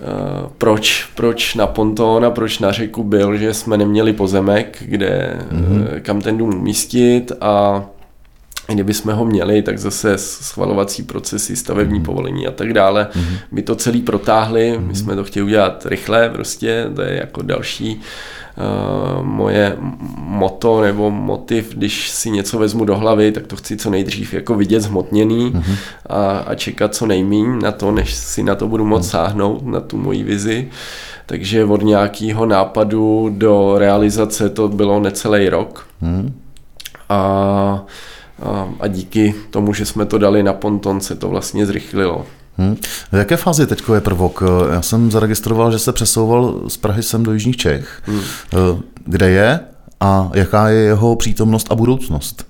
Uh, 0.00 0.50
proč, 0.58 1.08
proč 1.14 1.54
na 1.54 1.66
ponton 1.66 2.24
a 2.24 2.30
proč 2.30 2.58
na 2.58 2.72
řeku 2.72 3.02
byl, 3.02 3.36
že 3.36 3.54
jsme 3.54 3.76
neměli 3.76 4.12
pozemek, 4.12 4.76
kde, 4.80 5.38
mm-hmm. 5.52 6.00
kam 6.00 6.20
ten 6.20 6.38
dům 6.38 6.54
umístit 6.54 7.32
a 7.40 7.84
kdyby 8.74 8.94
jsme 8.94 9.12
ho 9.14 9.24
měli, 9.24 9.62
tak 9.62 9.78
zase 9.78 10.18
schvalovací 10.18 11.02
procesy, 11.02 11.56
stavební 11.56 12.00
mm-hmm. 12.00 12.04
povolení 12.04 12.46
a 12.46 12.50
tak 12.50 12.72
dále, 12.72 13.08
mm-hmm. 13.12 13.36
by 13.52 13.62
to 13.62 13.76
celý 13.76 14.02
protáhli, 14.02 14.72
mm-hmm. 14.72 14.86
my 14.86 14.94
jsme 14.94 15.16
to 15.16 15.24
chtěli 15.24 15.46
udělat 15.46 15.86
rychle 15.86 16.28
prostě, 16.28 16.86
to 16.94 17.02
je 17.02 17.16
jako 17.16 17.42
další 17.42 18.00
uh, 18.56 19.26
moje 19.26 19.76
moto 20.16 20.80
nebo 20.80 21.10
motiv, 21.10 21.74
když 21.74 22.10
si 22.10 22.30
něco 22.30 22.58
vezmu 22.58 22.84
do 22.84 22.96
hlavy, 22.96 23.32
tak 23.32 23.46
to 23.46 23.56
chci 23.56 23.76
co 23.76 23.90
nejdřív 23.90 24.34
jako 24.34 24.54
vidět 24.54 24.80
zhmotněný 24.80 25.52
mm-hmm. 25.52 25.76
a, 26.06 26.38
a 26.38 26.54
čekat 26.54 26.94
co 26.94 27.06
nejmíň 27.06 27.58
na 27.62 27.72
to, 27.72 27.90
než 27.92 28.14
si 28.14 28.42
na 28.42 28.54
to 28.54 28.68
budu 28.68 28.84
moct 28.84 29.06
mm-hmm. 29.06 29.10
sáhnout, 29.10 29.66
na 29.66 29.80
tu 29.80 29.96
moji 29.96 30.22
vizi. 30.22 30.68
Takže 31.26 31.64
od 31.64 31.82
nějakého 31.82 32.46
nápadu 32.46 33.30
do 33.32 33.78
realizace 33.78 34.48
to 34.48 34.68
bylo 34.68 35.00
necelý 35.00 35.48
rok. 35.48 35.86
Mm-hmm. 36.02 36.32
A, 37.08 37.84
a, 38.42 38.68
a 38.80 38.86
díky 38.86 39.34
tomu, 39.50 39.74
že 39.74 39.86
jsme 39.86 40.06
to 40.06 40.18
dali 40.18 40.42
na 40.42 40.52
ponton, 40.52 41.00
se 41.00 41.14
to 41.14 41.28
vlastně 41.28 41.66
zrychlilo. 41.66 42.26
Hmm. 42.58 42.76
V 43.12 43.16
jaké 43.16 43.36
fázi 43.36 43.66
teď 43.66 43.82
je 43.94 44.00
prvok? 44.00 44.42
Já 44.72 44.82
jsem 44.82 45.10
zaregistroval, 45.10 45.72
že 45.72 45.78
se 45.78 45.92
přesouval 45.92 46.60
z 46.68 46.76
Prahy 46.76 47.02
sem 47.02 47.22
do 47.22 47.32
Jižních 47.32 47.56
Čech. 47.56 48.02
Hmm. 48.04 48.20
Kde 49.04 49.30
je 49.30 49.60
a 50.00 50.30
jaká 50.34 50.68
je 50.68 50.80
jeho 50.80 51.16
přítomnost 51.16 51.66
a 51.70 51.74
budoucnost? 51.74 52.46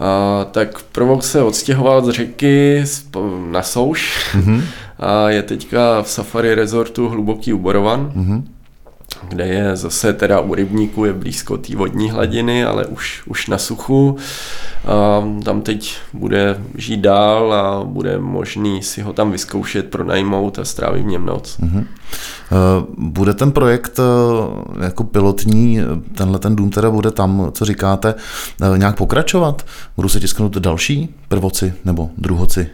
A, 0.00 0.44
tak 0.44 0.82
prvok 0.82 1.24
se 1.24 1.42
odstěhoval 1.42 2.04
z 2.04 2.10
řeky 2.10 2.84
na 3.50 3.62
souš 3.62 4.30
hmm. 4.32 4.62
a 4.98 5.30
je 5.30 5.42
teďka 5.42 6.02
v 6.02 6.08
safari 6.08 6.54
resortu 6.54 7.08
Hluboký 7.08 7.52
Uborovan. 7.52 8.12
Hmm 8.14 8.51
kde 9.28 9.46
je 9.46 9.76
zase 9.76 10.12
teda 10.12 10.40
u 10.40 10.54
rybníku, 10.54 11.04
je 11.04 11.12
blízko 11.12 11.56
té 11.56 11.76
vodní 11.76 12.10
hladiny, 12.10 12.64
ale 12.64 12.86
už, 12.86 13.22
už 13.26 13.46
na 13.46 13.58
suchu. 13.58 14.16
A 14.84 15.24
tam 15.44 15.60
teď 15.62 15.96
bude 16.12 16.60
žít 16.74 17.00
dál 17.00 17.52
a 17.52 17.84
bude 17.84 18.18
možný 18.18 18.82
si 18.82 19.02
ho 19.02 19.12
tam 19.12 19.32
vyzkoušet, 19.32 19.90
pronajmout 19.90 20.58
a 20.58 20.64
strávit 20.64 21.02
v 21.02 21.06
něm 21.06 21.26
noc. 21.26 21.58
Mm-hmm. 21.60 21.86
Bude 22.98 23.34
ten 23.34 23.52
projekt 23.52 23.98
eh, 23.98 24.84
jako 24.84 25.04
pilotní, 25.04 25.80
tenhle 26.14 26.38
ten 26.38 26.56
dům 26.56 26.70
teda 26.70 26.90
bude 26.90 27.10
tam, 27.10 27.50
co 27.52 27.64
říkáte, 27.64 28.14
eh, 28.74 28.78
nějak 28.78 28.96
pokračovat? 28.96 29.66
Budou 29.96 30.08
se 30.08 30.20
tisknout 30.20 30.56
další 30.56 31.14
prvoci 31.28 31.74
nebo 31.84 32.10
druhoci? 32.18 32.70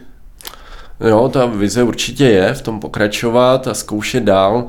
Jo, 1.07 1.29
ta 1.33 1.45
vize 1.45 1.83
určitě 1.83 2.23
je 2.23 2.53
v 2.53 2.61
tom 2.61 2.79
pokračovat 2.79 3.67
a 3.67 3.73
zkoušet 3.73 4.23
dál. 4.23 4.67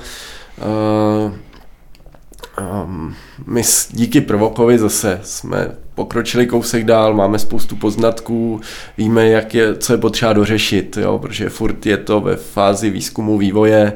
Um, 2.60 3.14
my 3.46 3.62
díky 3.90 4.20
Prvokovi 4.20 4.78
zase 4.78 5.20
jsme 5.22 5.70
pokročili 5.94 6.46
kousek 6.46 6.84
dál, 6.84 7.14
máme 7.14 7.38
spoustu 7.38 7.76
poznatků, 7.76 8.60
víme, 8.98 9.28
jak 9.28 9.54
je, 9.54 9.76
co 9.76 9.92
je 9.92 9.98
potřeba 9.98 10.32
dořešit, 10.32 10.96
jo, 10.96 11.18
protože 11.18 11.48
furt 11.48 11.86
je 11.86 11.96
to 11.96 12.20
ve 12.20 12.36
fázi 12.36 12.90
výzkumu, 12.90 13.38
vývoje, 13.38 13.92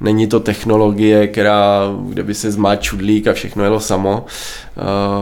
není 0.00 0.26
to 0.26 0.40
technologie, 0.40 1.28
která, 1.28 1.80
kde 2.08 2.22
by 2.22 2.34
se 2.34 2.50
zmát 2.50 2.82
čudlík 2.82 3.26
a 3.26 3.32
všechno 3.32 3.64
jelo 3.64 3.80
samo. 3.80 4.26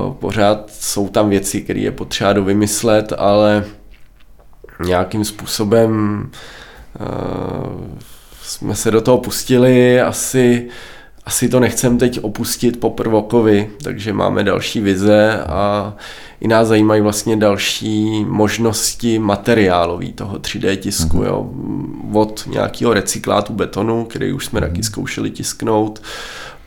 Uh, 0.06 0.14
pořád 0.14 0.70
jsou 0.70 1.08
tam 1.08 1.30
věci, 1.30 1.60
které 1.60 1.80
je 1.80 1.90
potřeba 1.90 2.32
dovymyslet, 2.32 3.12
ale 3.18 3.64
nějakým 4.84 5.24
způsobem 5.24 6.20
uh, 7.00 7.06
jsme 8.42 8.74
se 8.74 8.90
do 8.90 9.00
toho 9.00 9.18
pustili, 9.18 10.00
asi 10.00 10.68
asi 11.26 11.48
to 11.48 11.60
nechcem 11.60 11.98
teď 11.98 12.18
opustit 12.22 12.80
po 12.80 12.90
prvokovi, 12.90 13.70
takže 13.82 14.12
máme 14.12 14.44
další 14.44 14.80
vize 14.80 15.42
a 15.46 15.94
i 16.40 16.48
nás 16.48 16.68
zajímají 16.68 17.00
vlastně 17.00 17.36
další 17.36 18.24
možnosti 18.24 19.18
materiálový 19.18 20.12
toho 20.12 20.38
3D 20.38 20.76
tisku, 20.76 21.18
mm-hmm. 21.18 21.26
jo, 21.26 21.50
od 22.12 22.48
nějakého 22.50 22.94
recyklátu 22.94 23.52
betonu, 23.52 24.04
který 24.04 24.32
už 24.32 24.46
jsme 24.46 24.60
mm-hmm. 24.60 24.68
taky 24.68 24.82
zkoušeli 24.82 25.30
tisknout, 25.30 26.02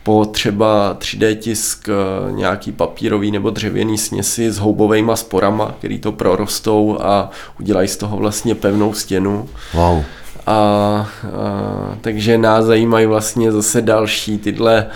po 0.02 0.24
třeba 0.24 0.96
3D 0.98 1.36
tisk 1.36 1.88
eh, 1.88 2.32
nějaký 2.32 2.72
papírový 2.72 3.30
nebo 3.30 3.50
dřevěný 3.50 3.98
směsi 3.98 4.52
s 4.52 4.58
houbovými 4.58 5.12
sporama, 5.14 5.74
který 5.78 5.98
to 5.98 6.12
prorostou 6.12 6.98
a 7.00 7.30
udělají 7.60 7.88
z 7.88 7.96
toho 7.96 8.16
vlastně 8.16 8.54
pevnou 8.54 8.92
stěnu. 8.92 9.48
Wow. 9.74 10.02
A, 10.48 10.52
a 10.52 11.08
takže 12.00 12.38
nás 12.38 12.64
zajímají 12.64 13.06
vlastně 13.06 13.52
zase 13.52 13.82
další 13.82 14.38
tyhle 14.38 14.86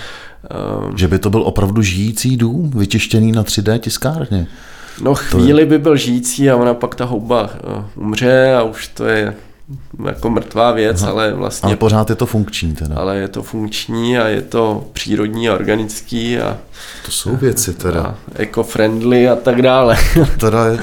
um, 0.88 0.99
že 0.99 1.09
by 1.09 1.19
to 1.19 1.31
byl 1.31 1.43
opravdu 1.43 1.83
žijící 1.83 2.37
dům, 2.37 2.71
vytištěný 2.71 3.33
na 3.33 3.43
3D 3.43 3.79
tiskárně. 3.79 4.47
No 5.03 5.15
chvíli 5.15 5.67
by 5.67 5.79
byl 5.79 5.97
žijící 5.97 6.51
a 6.51 6.57
ona 6.57 6.75
pak 6.75 6.95
ta 6.95 7.05
houba 7.05 7.43
uh, 7.43 8.05
umře 8.05 8.55
a 8.55 8.62
už 8.62 8.88
to 8.88 9.05
je 9.05 9.35
jako 10.07 10.31
mrtvá 10.31 10.73
věc, 10.73 11.03
Aha. 11.03 11.12
ale 11.12 11.35
vlastně... 11.35 11.67
Ale 11.67 11.77
pořád 11.77 12.11
je 12.11 12.17
to 12.17 12.27
funkční 12.27 12.75
teda. 12.75 12.97
Ale 12.97 13.17
je 13.17 13.29
to 13.29 13.43
funkční 13.43 14.19
a 14.19 14.29
je 14.29 14.43
to 14.43 14.85
přírodní 14.93 15.49
a 15.49 15.55
organický 15.55 16.38
a... 16.38 16.59
To 17.05 17.11
jsou 17.11 17.37
věci 17.37 17.75
teda. 17.75 18.15
eco-friendly 18.35 19.29
a 19.29 19.37
tak 19.37 19.62
dále. 19.62 19.97
teda 20.41 20.67
je, 20.67 20.79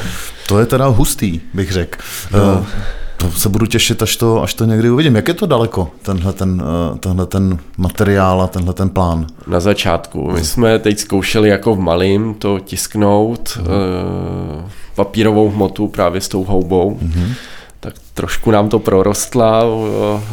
to 0.48 0.60
je 0.60 0.66
teda 0.66 0.86
hustý, 0.88 1.42
bych 1.54 1.72
řekl. 1.72 2.00
No. 2.34 2.60
Uh, 2.60 2.66
To 3.20 3.32
se 3.32 3.50
budu 3.50 3.66
těšit, 3.66 4.02
až 4.02 4.16
to, 4.16 4.44
až 4.44 4.54
to 4.54 4.66
někdy 4.66 4.90
uvidím. 4.90 5.16
Jak 5.16 5.28
je 5.28 5.34
to 5.34 5.46
daleko, 5.46 5.92
tenhle 6.02 6.34
ten, 6.34 6.64
eh, 6.96 6.98
tenhle 6.98 7.26
ten 7.26 7.58
materiál 7.78 8.42
a 8.42 8.48
tenhle 8.48 8.74
ten 8.74 8.90
plán? 8.90 9.28
Na 9.48 9.60
začátku. 9.60 10.32
My 10.32 10.44
jsme 10.44 10.80
teď 10.80 11.00
zkoušeli 11.00 11.50
jako 11.50 11.76
v 11.76 11.80
malým 11.80 12.34
to 12.34 12.60
tisknout, 12.60 13.60
uh, 13.60 13.66
papírovou 14.96 15.50
hmotu 15.50 15.88
právě 15.88 16.22
s 16.22 16.28
tou 16.28 16.44
houbou. 16.44 17.00
Mm-hmm 17.04 17.34
tak 17.80 17.94
trošku 18.14 18.52
nám 18.52 18.70
to 18.70 18.80
prorostla, 18.80 19.64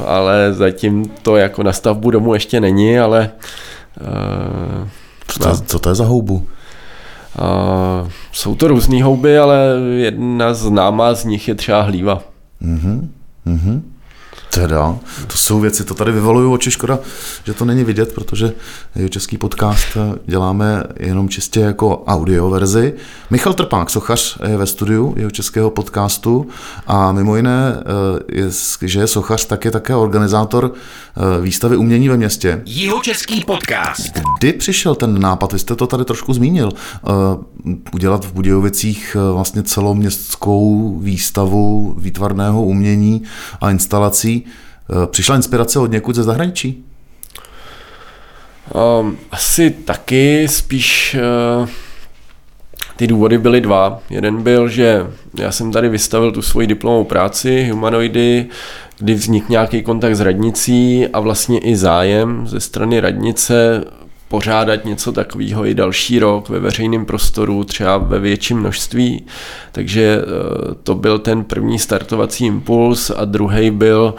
ale 0.06 0.52
zatím 0.52 1.10
to 1.22 1.36
jako 1.36 1.62
na 1.62 1.72
stavbu 1.72 2.10
domu 2.10 2.34
ještě 2.34 2.60
není, 2.60 2.98
ale... 2.98 3.30
Uh, 4.00 4.88
co, 5.28 5.38
to, 5.38 5.56
co 5.66 5.78
to 5.78 5.88
je 5.88 5.94
za 5.94 6.04
houbu? 6.04 6.34
Uh, 6.34 8.08
jsou 8.32 8.54
to 8.54 8.68
různé 8.68 9.02
houby, 9.02 9.38
ale 9.38 9.56
jedna 9.96 10.54
známá 10.54 11.14
z 11.14 11.24
nich 11.24 11.48
je 11.48 11.54
třeba 11.54 11.82
hlíva. 11.82 12.22
Mm-hmm. 12.66 13.06
Mm-hmm. 13.46 13.78
Teda, 14.56 14.98
to 15.26 15.36
jsou 15.36 15.60
věci, 15.60 15.84
to 15.84 15.94
tady 15.94 16.12
vyvoluju 16.12 16.52
oči, 16.52 16.70
škoda, 16.70 16.98
že 17.44 17.54
to 17.54 17.64
není 17.64 17.84
vidět, 17.84 18.14
protože 18.14 18.52
jeho 18.94 19.08
český 19.08 19.38
podcast 19.38 19.86
děláme 20.26 20.82
jenom 21.00 21.28
čistě 21.28 21.60
jako 21.60 22.04
audio 22.06 22.50
verzi. 22.50 22.94
Michal 23.30 23.54
Trpák, 23.54 23.90
sochař, 23.90 24.38
je 24.48 24.56
ve 24.56 24.66
studiu 24.66 25.14
jeho 25.16 25.30
českého 25.30 25.70
podcastu 25.70 26.46
a 26.86 27.12
mimo 27.12 27.36
jiné, 27.36 27.74
eh, 27.76 28.40
je, 28.40 28.50
že 28.82 29.00
je 29.00 29.06
sochař, 29.06 29.44
tak 29.44 29.64
je 29.64 29.70
také 29.70 29.94
organizátor 29.94 30.72
eh, 30.72 31.40
výstavy 31.40 31.76
umění 31.76 32.08
ve 32.08 32.16
městě. 32.16 32.62
Jeho 32.66 33.00
český 33.00 33.44
podcast. 33.44 34.12
Kdy 34.38 34.52
přišel 34.52 34.94
ten 34.94 35.20
nápad, 35.20 35.52
vy 35.52 35.58
jste 35.58 35.76
to 35.76 35.86
tady 35.86 36.04
trošku 36.04 36.32
zmínil, 36.32 36.72
eh, 36.72 37.10
udělat 37.92 38.24
v 38.24 38.32
Budějovicích 38.32 39.16
vlastně 39.32 39.62
celoměstskou 39.62 40.98
výstavu 40.98 41.94
výtvarného 41.98 42.62
umění 42.62 43.22
a 43.60 43.70
instalací. 43.70 44.45
Eh, 44.90 45.06
přišla 45.06 45.36
inspirace 45.36 45.78
od 45.78 45.90
někud 45.90 46.16
ze 46.16 46.22
zahraničí? 46.22 46.84
Um, 49.00 49.18
asi 49.30 49.70
taky, 49.70 50.48
spíš 50.48 51.16
uh, 51.60 51.68
ty 52.96 53.06
důvody 53.06 53.38
byly 53.38 53.60
dva. 53.60 54.00
Jeden 54.10 54.42
byl, 54.42 54.68
že 54.68 55.06
já 55.38 55.52
jsem 55.52 55.72
tady 55.72 55.88
vystavil 55.88 56.32
tu 56.32 56.42
svoji 56.42 56.66
diplomovou 56.66 57.04
práci, 57.04 57.68
humanoidy, 57.70 58.46
kdy 58.98 59.14
vznikl 59.14 59.46
nějaký 59.48 59.82
kontakt 59.82 60.16
s 60.16 60.20
radnicí 60.20 61.06
a 61.06 61.20
vlastně 61.20 61.58
i 61.58 61.76
zájem 61.76 62.46
ze 62.46 62.60
strany 62.60 63.00
radnice 63.00 63.84
pořádat 64.28 64.84
něco 64.84 65.12
takového 65.12 65.66
i 65.66 65.74
další 65.74 66.18
rok 66.18 66.48
ve 66.48 66.58
veřejném 66.58 67.06
prostoru, 67.06 67.64
třeba 67.64 67.98
ve 67.98 68.18
větším 68.18 68.58
množství. 68.58 69.26
Takže 69.72 70.20
eh, 70.22 70.74
to 70.82 70.94
byl 70.94 71.18
ten 71.18 71.44
první 71.44 71.78
startovací 71.78 72.46
impuls 72.46 73.10
a 73.10 73.24
druhý 73.24 73.70
byl, 73.70 74.14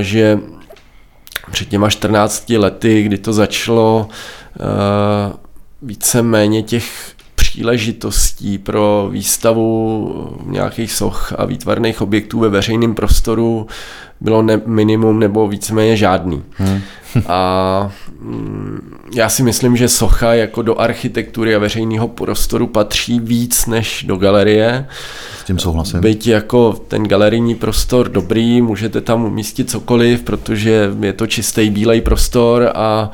že 0.00 0.38
před 1.50 1.68
těma 1.68 1.90
14 1.90 2.50
lety, 2.50 3.02
kdy 3.02 3.18
to 3.18 3.32
začalo, 3.32 4.08
eh, 4.60 5.32
víceméně 5.82 6.62
těch 6.62 7.14
příležitostí 7.34 8.58
pro 8.58 9.08
výstavu 9.10 10.38
nějakých 10.46 10.92
soch 10.92 11.32
a 11.38 11.44
výtvarných 11.44 12.02
objektů 12.02 12.38
ve 12.38 12.48
veřejném 12.48 12.94
prostoru 12.94 13.66
bylo 14.22 14.42
ne, 14.42 14.60
minimum 14.66 15.18
nebo 15.18 15.48
víceméně 15.48 15.96
žádný. 15.96 16.42
Hmm. 16.56 16.80
a 17.26 17.92
mm, 18.20 18.98
já 19.14 19.28
si 19.28 19.42
myslím, 19.42 19.76
že 19.76 19.88
socha 19.88 20.34
jako 20.34 20.62
do 20.62 20.80
architektury 20.80 21.54
a 21.54 21.58
veřejného 21.58 22.08
prostoru 22.08 22.66
patří 22.66 23.20
víc 23.20 23.66
než 23.66 24.04
do 24.08 24.16
galerie. 24.16 24.86
S 25.40 25.44
tím 25.44 25.58
souhlasím. 25.58 26.00
Byť 26.00 26.26
jako 26.26 26.72
ten 26.88 27.02
galerijní 27.02 27.54
prostor 27.54 28.08
dobrý, 28.08 28.62
můžete 28.62 29.00
tam 29.00 29.24
umístit 29.24 29.70
cokoliv, 29.70 30.22
protože 30.22 30.90
je 31.00 31.12
to 31.12 31.26
čistý 31.26 31.70
bílej 31.70 32.00
prostor 32.00 32.70
a 32.74 33.10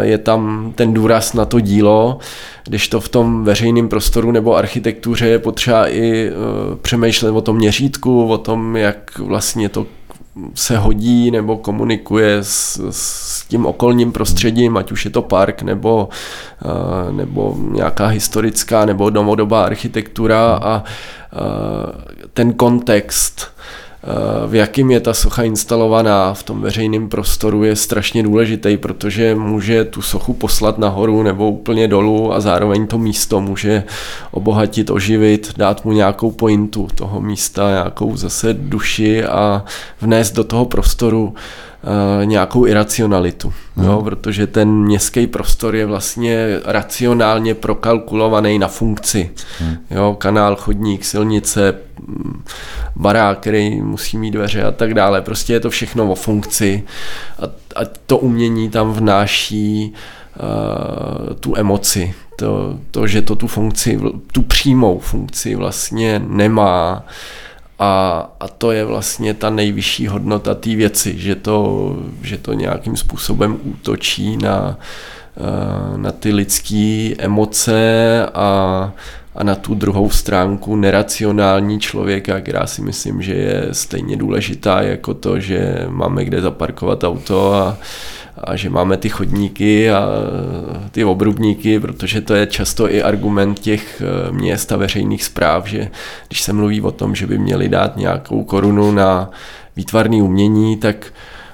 je 0.00 0.18
tam 0.18 0.72
ten 0.74 0.94
důraz 0.94 1.32
na 1.32 1.44
to 1.44 1.60
dílo, 1.60 2.18
když 2.64 2.88
to 2.88 3.00
v 3.00 3.08
tom 3.08 3.44
veřejném 3.44 3.88
prostoru 3.88 4.32
nebo 4.32 4.56
architektuře 4.56 5.26
je 5.26 5.38
potřeba 5.38 5.88
i 5.88 6.30
uh, 6.30 6.76
přemýšlet 6.76 7.30
o 7.30 7.40
tom 7.40 7.56
měřítku, 7.56 8.26
o 8.26 8.38
tom, 8.38 8.76
jak 8.76 9.18
vlastně 9.18 9.68
to 9.68 9.86
se 10.54 10.78
hodí 10.78 11.30
nebo 11.30 11.56
komunikuje 11.56 12.38
s, 12.40 12.80
s 12.90 13.44
tím 13.48 13.66
okolním 13.66 14.12
prostředím, 14.12 14.76
ať 14.76 14.92
už 14.92 15.04
je 15.04 15.10
to 15.10 15.22
park 15.22 15.62
nebo, 15.62 16.08
nebo 17.10 17.56
nějaká 17.70 18.06
historická 18.06 18.84
nebo 18.84 19.10
novodobá 19.10 19.64
architektura 19.64 20.60
a 20.62 20.84
ten 22.32 22.52
kontext 22.52 23.54
v 24.46 24.54
jakým 24.54 24.90
je 24.90 25.00
ta 25.00 25.14
socha 25.14 25.42
instalovaná 25.42 26.34
v 26.34 26.42
tom 26.42 26.60
veřejném 26.60 27.08
prostoru 27.08 27.64
je 27.64 27.76
strašně 27.76 28.22
důležitý, 28.22 28.76
protože 28.76 29.34
může 29.34 29.84
tu 29.84 30.02
sochu 30.02 30.32
poslat 30.32 30.78
nahoru 30.78 31.22
nebo 31.22 31.50
úplně 31.50 31.88
dolů 31.88 32.34
a 32.34 32.40
zároveň 32.40 32.86
to 32.86 32.98
místo 32.98 33.40
může 33.40 33.84
obohatit, 34.30 34.90
oživit, 34.90 35.52
dát 35.56 35.84
mu 35.84 35.92
nějakou 35.92 36.30
pointu 36.30 36.88
toho 36.94 37.20
místa, 37.20 37.70
nějakou 37.70 38.16
zase 38.16 38.54
duši 38.54 39.24
a 39.24 39.64
vnést 40.00 40.34
do 40.34 40.44
toho 40.44 40.64
prostoru 40.64 41.34
nějakou 42.24 42.66
iracionalitu, 42.66 43.52
hmm. 43.76 43.86
jo, 43.86 44.02
protože 44.02 44.46
ten 44.46 44.68
městský 44.68 45.26
prostor 45.26 45.76
je 45.76 45.86
vlastně 45.86 46.60
racionálně 46.64 47.54
prokalkulovaný 47.54 48.58
na 48.58 48.68
funkci. 48.68 49.30
Hmm. 49.58 49.76
Jo, 49.90 50.16
kanál, 50.18 50.56
chodník, 50.56 51.04
silnice, 51.04 51.74
barák, 52.96 53.38
který 53.38 53.80
musí 53.80 54.18
mít 54.18 54.30
dveře 54.30 54.62
a 54.62 54.70
tak 54.70 54.94
dále. 54.94 55.22
Prostě 55.22 55.52
je 55.52 55.60
to 55.60 55.70
všechno 55.70 56.12
o 56.12 56.14
funkci 56.14 56.82
a, 57.38 57.44
a 57.80 57.84
to 58.06 58.18
umění 58.18 58.70
tam 58.70 58.92
vnáší 58.92 59.92
uh, 60.42 61.34
tu 61.34 61.56
emoci, 61.56 62.14
to, 62.36 62.78
to, 62.90 63.06
že 63.06 63.22
to 63.22 63.36
tu 63.36 63.46
funkci, 63.46 64.00
tu 64.32 64.42
přímou 64.42 64.98
funkci 64.98 65.54
vlastně 65.54 66.22
nemá 66.26 67.04
a, 67.84 68.30
a 68.40 68.48
to 68.48 68.72
je 68.72 68.84
vlastně 68.84 69.34
ta 69.34 69.50
nejvyšší 69.50 70.06
hodnota 70.06 70.54
té 70.54 70.76
věci, 70.76 71.18
že 71.18 71.34
to, 71.34 71.96
že 72.22 72.38
to 72.38 72.52
nějakým 72.52 72.96
způsobem 72.96 73.58
útočí 73.62 74.36
na, 74.36 74.78
uh, 75.36 75.98
na 75.98 76.12
ty 76.12 76.32
lidské 76.32 77.14
emoce 77.18 78.26
a 78.34 78.92
a 79.36 79.44
na 79.44 79.54
tu 79.54 79.74
druhou 79.74 80.10
stránku 80.10 80.76
neracionální 80.76 81.80
člověka, 81.80 82.40
která 82.40 82.66
si 82.66 82.82
myslím, 82.82 83.22
že 83.22 83.34
je 83.34 83.68
stejně 83.72 84.16
důležitá 84.16 84.82
jako 84.82 85.14
to, 85.14 85.40
že 85.40 85.86
máme 85.88 86.24
kde 86.24 86.40
zaparkovat 86.40 87.04
auto 87.04 87.54
a, 87.54 87.78
a 88.36 88.56
že 88.56 88.70
máme 88.70 88.96
ty 88.96 89.08
chodníky 89.08 89.90
a 89.90 90.06
ty 90.90 91.04
obrubníky, 91.04 91.80
protože 91.80 92.20
to 92.20 92.34
je 92.34 92.46
často 92.46 92.90
i 92.90 93.02
argument 93.02 93.58
těch 93.58 94.02
eh, 94.02 94.32
měst 94.32 94.72
a 94.72 94.76
veřejných 94.76 95.24
zpráv, 95.24 95.66
že 95.66 95.90
když 96.28 96.42
se 96.42 96.52
mluví 96.52 96.80
o 96.80 96.90
tom, 96.90 97.14
že 97.14 97.26
by 97.26 97.38
měli 97.38 97.68
dát 97.68 97.96
nějakou 97.96 98.44
korunu 98.44 98.92
na 98.92 99.30
výtvarné 99.76 100.22
umění, 100.22 100.76
tak 100.76 101.06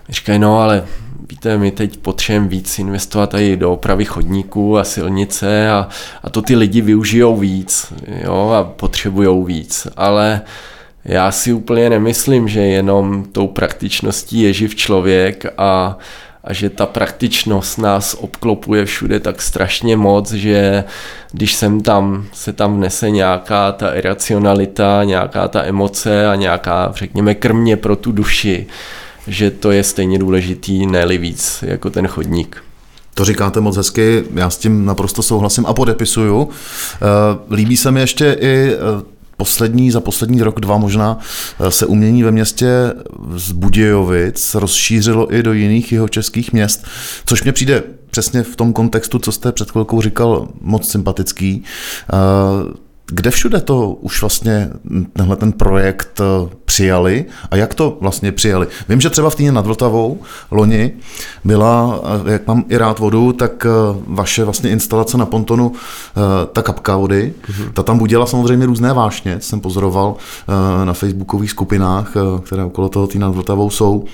říkají, 0.09 0.38
no 0.38 0.61
ale 0.61 0.85
víte, 1.31 1.59
my 1.59 1.71
teď 1.71 1.97
potřebujeme 1.97 2.49
víc 2.49 2.79
investovat 2.79 3.35
i 3.35 3.57
do 3.57 3.73
opravy 3.73 4.05
chodníků 4.05 4.79
a 4.79 4.85
silnice 4.85 5.71
a, 5.71 5.88
a 6.23 6.31
to 6.31 6.43
ty 6.43 6.57
lidi 6.57 6.81
využijou 6.81 7.37
víc 7.37 7.93
jo, 8.25 8.51
a 8.51 8.64
potřebujou 8.64 9.45
víc, 9.45 9.87
ale 9.97 10.40
já 11.05 11.33
si 11.33 11.53
úplně 11.53 11.90
nemyslím, 11.90 12.49
že 12.49 12.61
jenom 12.61 13.25
tou 13.33 13.47
praktičností 13.47 14.40
je 14.40 14.53
živ 14.53 14.75
člověk 14.75 15.47
a, 15.59 15.99
a 16.44 16.53
že 16.53 16.70
ta 16.70 16.87
praktičnost 16.87 17.79
nás 17.79 18.16
obklopuje 18.20 18.85
všude 18.85 19.20
tak 19.20 19.42
strašně 19.42 19.96
moc, 19.96 20.33
že 20.33 20.85
když 21.33 21.55
sem 21.55 21.81
tam 21.81 22.26
se 22.33 22.53
tam 22.53 22.76
vnese 22.76 23.11
nějaká 23.11 23.72
ta 23.72 23.94
iracionalita, 23.94 25.05
nějaká 25.05 25.48
ta 25.48 25.64
emoce 25.64 26.29
a 26.29 26.35
nějaká, 26.35 26.92
řekněme, 26.94 27.35
krmě 27.35 27.76
pro 27.76 27.96
tu 27.96 28.12
duši, 28.12 28.66
že 29.26 29.50
to 29.50 29.70
je 29.70 29.85
stejně 29.85 30.18
důležitý, 30.18 30.87
ne 30.87 31.07
víc 31.18 31.64
jako 31.66 31.90
ten 31.90 32.07
chodník. 32.07 32.62
To 33.14 33.24
říkáte 33.24 33.61
moc 33.61 33.76
hezky, 33.76 34.24
já 34.35 34.50
s 34.50 34.59
tím 34.59 34.85
naprosto 34.85 35.22
souhlasím 35.22 35.66
a 35.66 35.74
podepisuju. 35.74 36.48
Eh, 36.94 37.55
líbí 37.55 37.76
se 37.76 37.90
mi 37.90 38.00
ještě 38.00 38.37
i 38.40 38.72
eh, 38.72 39.19
poslední, 39.40 39.90
za 39.90 40.00
poslední 40.00 40.42
rok, 40.42 40.61
dva 40.61 40.76
možná, 40.79 41.18
eh, 41.61 41.70
se 41.70 41.87
umění 41.87 42.22
ve 42.22 42.31
městě 42.31 42.92
z 43.37 43.53
Budějovic 43.53 44.55
rozšířilo 44.55 45.35
i 45.35 45.42
do 45.42 45.53
jiných 45.53 45.92
jeho 45.92 46.09
českých 46.09 46.53
měst, 46.53 46.85
což 47.26 47.42
mě 47.42 47.53
přijde 47.53 47.83
přesně 48.11 48.42
v 48.42 48.57
tom 48.57 48.72
kontextu, 48.72 49.18
co 49.18 49.33
jste 49.33 49.53
před 49.53 49.70
chvilkou 49.70 50.03
říkal, 50.03 50.48
moc 50.61 50.90
sympatický 50.90 51.64
kde 53.11 53.31
všude 53.31 53.61
to 53.61 53.90
už 53.90 54.20
vlastně 54.20 54.70
tenhle 55.12 55.37
ten 55.37 55.53
projekt 55.53 56.20
eh, 56.20 56.57
přijali 56.64 57.25
a 57.51 57.57
jak 57.57 57.75
to 57.75 57.99
vlastně 58.01 58.33
přijali? 58.33 58.66
Vím, 58.88 59.01
že 59.01 59.11
třeba 59.11 59.31
v 59.31 59.35
týdně 59.35 59.53
nad 59.53 59.66
Vltavou 59.66 60.18
loni 60.51 60.92
byla, 61.44 62.01
eh, 62.27 62.33
jak 62.33 62.46
mám 62.46 62.65
i 62.69 62.77
rád 62.77 62.98
vodu, 62.98 63.33
tak 63.33 63.67
vaše 64.06 64.44
vlastně 64.44 64.71
instalace 64.71 65.19
na 65.19 65.27
pontonu, 65.27 65.73
ta 66.52 66.63
kapka 66.63 66.96
vody, 66.96 67.35
mm-hmm. 67.42 67.73
ta 67.73 67.83
tam 67.83 67.98
budila 67.98 68.27
samozřejmě 68.27 68.67
různé 68.67 68.92
vášně, 68.92 69.40
jsem 69.40 69.61
pozoroval 69.61 70.17
na 70.85 70.92
facebookových 70.92 71.50
skupinách, 71.50 72.13
které 72.44 72.65
okolo 72.65 72.88
toho 72.88 73.06
týdne 73.06 73.27
nad 73.27 73.35
Vltavou 73.35 73.71
jsou. 73.71 74.04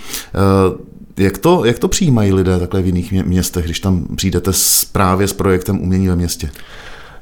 Jak 1.16 1.38
to, 1.38 1.64
jak 1.64 1.78
to 1.78 1.88
přijímají 1.88 2.32
lidé 2.32 2.58
takhle 2.58 2.82
v 2.82 2.86
jiných 2.86 3.12
městech, 3.12 3.64
když 3.64 3.80
tam 3.80 4.06
přijdete 4.16 4.52
s, 4.52 4.84
právě 4.84 5.28
s 5.28 5.32
projektem 5.32 5.82
Umění 5.82 6.08
ve 6.08 6.16
městě? 6.16 6.50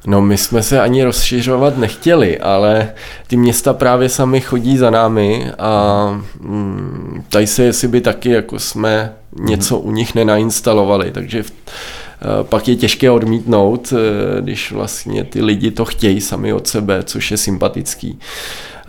No 0.07 0.21
my 0.21 0.37
jsme 0.37 0.63
se 0.63 0.81
ani 0.81 1.03
rozšiřovat 1.03 1.77
nechtěli, 1.77 2.39
ale 2.39 2.93
ty 3.27 3.37
města 3.37 3.73
právě 3.73 4.09
sami 4.09 4.41
chodí 4.41 4.77
za 4.77 4.89
námi 4.89 5.51
a 5.59 6.21
mm, 6.39 7.23
tady 7.29 7.47
se, 7.47 7.63
jestli 7.63 7.87
by 7.87 8.01
taky 8.01 8.29
jako 8.29 8.59
jsme 8.59 9.13
něco 9.39 9.79
u 9.79 9.91
nich 9.91 10.15
nenainstalovali, 10.15 11.11
takže 11.11 11.43
v, 11.43 11.51
eh, 11.51 12.43
pak 12.43 12.67
je 12.67 12.75
těžké 12.75 13.11
odmítnout, 13.11 13.93
eh, 13.93 14.41
když 14.41 14.71
vlastně 14.71 15.23
ty 15.23 15.41
lidi 15.41 15.71
to 15.71 15.85
chtějí 15.85 16.21
sami 16.21 16.53
od 16.53 16.67
sebe, 16.67 17.03
což 17.03 17.31
je 17.31 17.37
sympatický. 17.37 18.19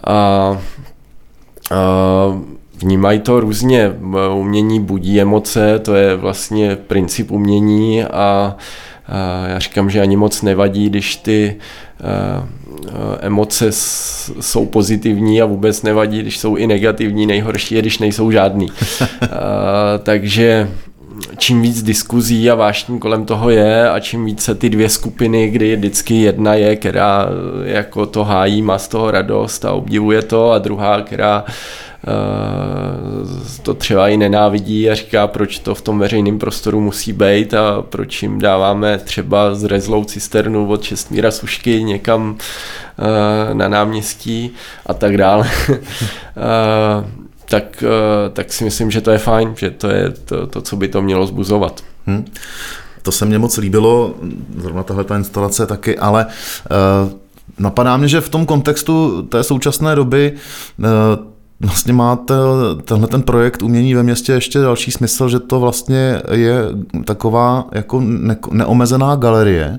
A, 0.04 0.12
a 0.14 0.58
vnímají 2.78 3.20
to 3.20 3.40
různě. 3.40 3.92
Umění 4.34 4.80
budí 4.80 5.20
emoce, 5.20 5.78
to 5.78 5.94
je 5.94 6.16
vlastně 6.16 6.76
princip 6.76 7.30
umění 7.30 8.04
a 8.04 8.56
já 9.46 9.58
říkám, 9.58 9.90
že 9.90 10.00
ani 10.00 10.16
moc 10.16 10.42
nevadí, 10.42 10.88
když 10.88 11.16
ty 11.16 11.56
emoce 13.20 13.66
jsou 14.40 14.66
pozitivní 14.66 15.42
a 15.42 15.46
vůbec 15.46 15.82
nevadí, 15.82 16.20
když 16.20 16.38
jsou 16.38 16.56
i 16.56 16.66
negativní, 16.66 17.26
nejhorší 17.26 17.74
je, 17.74 17.80
když 17.80 17.98
nejsou 17.98 18.30
žádný. 18.30 18.68
Takže 20.02 20.68
čím 21.38 21.62
víc 21.62 21.82
diskuzí 21.82 22.50
a 22.50 22.54
vášní 22.54 22.98
kolem 22.98 23.24
toho 23.24 23.50
je 23.50 23.90
a 23.90 24.00
čím 24.00 24.24
více 24.24 24.54
ty 24.54 24.70
dvě 24.70 24.88
skupiny, 24.88 25.50
kdy 25.50 25.76
vždycky 25.76 26.14
jedna 26.14 26.54
je, 26.54 26.76
která 26.76 27.28
jako 27.64 28.06
to 28.06 28.24
hájí, 28.24 28.62
má 28.62 28.78
z 28.78 28.88
toho 28.88 29.10
radost 29.10 29.64
a 29.64 29.72
obdivuje 29.72 30.22
to 30.22 30.50
a 30.50 30.58
druhá, 30.58 31.02
která 31.02 31.44
Eh, 32.08 33.62
to 33.62 33.74
třeba 33.74 34.08
i 34.08 34.16
nenávidí 34.16 34.90
a 34.90 34.94
říká, 34.94 35.26
proč 35.26 35.58
to 35.58 35.74
v 35.74 35.82
tom 35.82 35.98
veřejném 35.98 36.38
prostoru 36.38 36.80
musí 36.80 37.12
být 37.12 37.54
a 37.54 37.82
proč 37.82 38.22
jim 38.22 38.38
dáváme 38.38 38.98
třeba 38.98 39.54
zrezlou 39.54 40.04
cisternu 40.04 40.68
od 40.68 40.82
Čestmíra 40.82 41.30
Sušky 41.30 41.84
někam 41.84 42.38
eh, 42.38 43.54
na 43.54 43.68
náměstí 43.68 44.50
a 44.86 44.94
tak 44.94 45.16
dále. 45.16 45.50
Eh, 47.46 47.50
tak, 47.50 47.84
tak 48.32 48.52
si 48.52 48.64
myslím, 48.64 48.90
že 48.90 49.00
to 49.00 49.10
je 49.10 49.18
fajn, 49.18 49.54
že 49.56 49.70
to 49.70 49.88
je 49.88 50.10
to, 50.10 50.46
to 50.46 50.62
co 50.62 50.76
by 50.76 50.88
to 50.88 51.02
mělo 51.02 51.26
zbuzovat. 51.26 51.84
Hmm. 52.06 52.24
To 53.02 53.12
se 53.12 53.24
mně 53.24 53.38
moc 53.38 53.56
líbilo, 53.56 54.14
zrovna 54.58 54.82
tahle 54.82 55.04
ta 55.04 55.16
instalace 55.16 55.66
taky, 55.66 55.98
ale 55.98 56.26
uh, 57.06 57.12
napadá 57.58 57.96
mě, 57.96 58.08
že 58.08 58.20
v 58.20 58.28
tom 58.28 58.46
kontextu 58.46 59.22
té 59.22 59.42
současné 59.42 59.94
doby 59.94 60.32
uh, 60.78 60.86
vlastně 61.60 61.92
má 61.92 62.16
tenhle 62.84 63.08
ten 63.08 63.22
projekt 63.22 63.62
umění 63.62 63.94
ve 63.94 64.02
městě 64.02 64.32
ještě 64.32 64.58
další 64.58 64.90
smysl, 64.90 65.28
že 65.28 65.40
to 65.40 65.60
vlastně 65.60 66.22
je 66.32 66.64
taková 67.04 67.68
jako 67.72 68.00
ne, 68.00 68.36
neomezená 68.50 69.16
galerie 69.16 69.78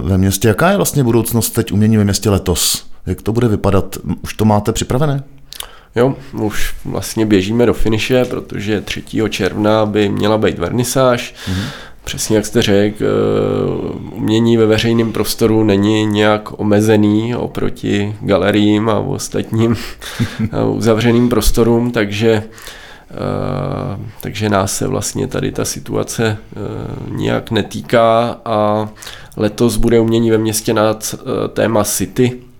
ve 0.00 0.18
městě. 0.18 0.48
Jaká 0.48 0.70
je 0.70 0.76
vlastně 0.76 1.04
budoucnost 1.04 1.50
teď 1.50 1.72
umění 1.72 1.96
ve 1.96 2.04
městě 2.04 2.30
letos? 2.30 2.86
Jak 3.06 3.22
to 3.22 3.32
bude 3.32 3.48
vypadat? 3.48 3.96
Už 4.22 4.34
to 4.34 4.44
máte 4.44 4.72
připravené? 4.72 5.22
Jo, 5.96 6.14
už 6.32 6.74
vlastně 6.84 7.26
běžíme 7.26 7.66
do 7.66 7.74
finiše, 7.74 8.24
protože 8.24 8.80
3. 8.80 9.04
června 9.28 9.86
by 9.86 10.08
měla 10.08 10.38
být 10.38 10.58
vernisáž. 10.58 11.34
Mm-hmm. 11.34 11.64
Přesně 12.04 12.36
jak 12.36 12.46
jste 12.46 12.62
řekl, 12.62 13.04
eh, 13.04 13.08
umění 14.12 14.56
ve 14.56 14.66
veřejném 14.66 15.12
prostoru 15.12 15.64
není 15.64 16.06
nějak 16.06 16.60
omezený 16.60 17.36
oproti 17.36 18.16
galeriím 18.20 18.88
a 18.88 18.98
ostatním 18.98 19.76
eh, 20.40 20.64
uzavřeným 20.64 21.28
prostorům, 21.28 21.90
takže 21.90 22.42
eh, 23.10 23.98
takže 24.20 24.48
nás 24.48 24.76
se 24.76 24.86
vlastně 24.86 25.26
tady 25.26 25.52
ta 25.52 25.64
situace 25.64 26.36
nijak 27.08 27.50
netýká 27.50 28.36
a 28.44 28.88
letos 29.36 29.76
bude 29.76 30.00
umění 30.00 30.30
ve 30.30 30.38
městě 30.38 30.74
nad 30.74 31.14
téma 31.52 31.84
City. 31.84 32.51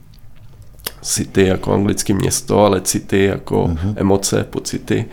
City 1.03 1.47
jako 1.47 1.73
anglické 1.73 2.15
město, 2.15 2.65
ale 2.65 2.81
City 2.81 3.25
jako 3.25 3.65
uh-huh. 3.65 3.95
emoce, 3.97 4.47
pocity. 4.51 5.05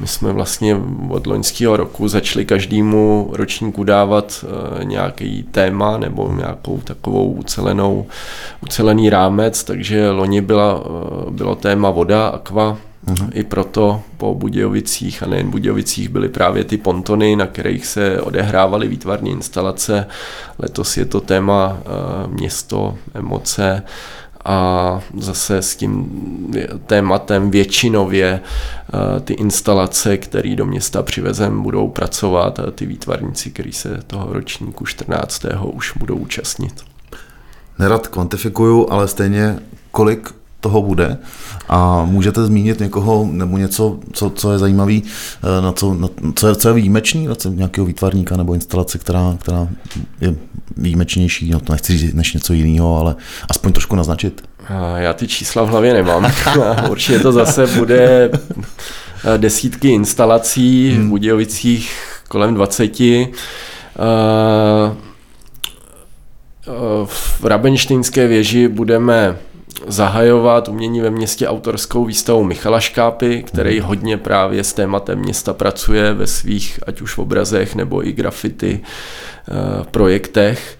My 0.00 0.06
jsme 0.06 0.32
vlastně 0.32 0.76
od 1.08 1.26
loňského 1.26 1.76
roku 1.76 2.08
začali 2.08 2.44
každému 2.44 3.30
ročníku 3.32 3.84
dávat 3.84 4.44
e, 4.80 4.84
nějaký 4.84 5.42
téma 5.42 5.98
nebo 5.98 6.32
nějakou 6.36 6.78
takovou 6.78 7.32
ucelenou, 7.32 8.06
ucelený 8.60 9.10
rámec, 9.10 9.64
takže 9.64 10.10
loni 10.10 10.40
byla, 10.40 10.80
e, 10.84 11.30
bylo 11.30 11.54
téma 11.54 11.90
voda, 11.90 12.28
aqua, 12.28 12.78
Uhum. 13.08 13.30
I 13.32 13.44
proto 13.44 14.02
po 14.16 14.34
Budějovicích 14.34 15.22
a 15.22 15.26
nejen 15.26 15.50
Budějovicích 15.50 16.08
byly 16.08 16.28
právě 16.28 16.64
ty 16.64 16.76
pontony, 16.76 17.36
na 17.36 17.46
kterých 17.46 17.86
se 17.86 18.20
odehrávaly 18.20 18.88
výtvarné 18.88 19.30
instalace. 19.30 20.06
Letos 20.58 20.96
je 20.96 21.04
to 21.04 21.20
téma 21.20 21.76
e, 21.78 22.28
město, 22.28 22.94
emoce, 23.14 23.82
a 24.44 25.00
zase 25.18 25.56
s 25.56 25.76
tím 25.76 26.10
tématem 26.86 27.50
většinově 27.50 28.40
eh, 28.40 29.20
ty 29.20 29.32
instalace, 29.32 30.16
které 30.16 30.56
do 30.56 30.66
města 30.66 31.02
přivezem, 31.02 31.62
budou 31.62 31.88
pracovat 31.88 32.60
a 32.60 32.70
ty 32.70 32.86
výtvarníci, 32.86 33.50
kteří 33.50 33.72
se 33.72 34.00
toho 34.06 34.32
ročníku 34.32 34.86
14. 34.86 35.44
už 35.64 35.92
budou 35.96 36.16
účastnit. 36.16 36.74
Nerad 37.78 38.08
kvantifikuju, 38.08 38.86
ale 38.90 39.08
stejně 39.08 39.58
kolik 39.90 40.34
toho 40.60 40.82
bude 40.82 41.18
a 41.68 42.04
můžete 42.04 42.46
zmínit 42.46 42.80
někoho 42.80 43.28
nebo 43.30 43.58
něco, 43.58 43.98
co, 44.12 44.30
co 44.30 44.52
je 44.52 44.58
zajímavý, 44.58 45.02
eh, 45.04 45.62
na 45.62 45.72
co, 45.72 45.94
na, 45.94 46.08
co, 46.34 46.48
je, 46.48 46.54
co 46.56 46.68
je 46.68 46.74
výjimečný, 46.74 47.26
na 47.26 47.34
co, 47.34 47.50
nějakého 47.50 47.86
výtvarníka 47.86 48.36
nebo 48.36 48.54
instalace, 48.54 48.98
která, 48.98 49.36
která 49.40 49.68
je 50.20 50.34
výjimečnější, 50.76 51.50
no 51.50 51.60
to 51.60 51.72
nechci 51.72 51.98
říct 51.98 52.14
než 52.14 52.32
něco 52.32 52.52
jiného, 52.52 52.98
ale 52.98 53.16
aspoň 53.50 53.72
trošku 53.72 53.96
naznačit. 53.96 54.42
Já 54.96 55.12
ty 55.12 55.28
čísla 55.28 55.62
v 55.62 55.68
hlavě 55.68 55.92
nemám. 55.92 56.32
Určitě 56.90 57.18
to 57.18 57.32
zase 57.32 57.66
bude 57.66 58.30
eh, 58.32 59.38
desítky 59.38 59.88
instalací 59.88 60.90
hmm. 60.90 61.06
v 61.06 61.08
Budějovicích 61.08 61.92
kolem 62.28 62.54
20. 62.54 63.00
Eh, 63.00 63.24
v 67.04 67.44
Rabenštejnské 67.44 68.26
věži 68.26 68.68
budeme 68.68 69.36
zahajovat 69.86 70.68
umění 70.68 71.00
ve 71.00 71.10
městě 71.10 71.48
autorskou 71.48 72.04
výstavu 72.04 72.44
Michala 72.44 72.80
Škápy, 72.80 73.42
který 73.42 73.78
mhm. 73.78 73.88
hodně 73.88 74.16
právě 74.16 74.64
s 74.64 74.72
tématem 74.72 75.18
města 75.18 75.52
pracuje 75.52 76.14
ve 76.14 76.26
svých, 76.26 76.80
ať 76.86 77.00
už 77.00 77.14
v 77.14 77.18
obrazech 77.18 77.74
nebo 77.74 78.06
i 78.06 78.12
grafity 78.12 78.80
uh, 78.80 79.84
projektech. 79.84 80.78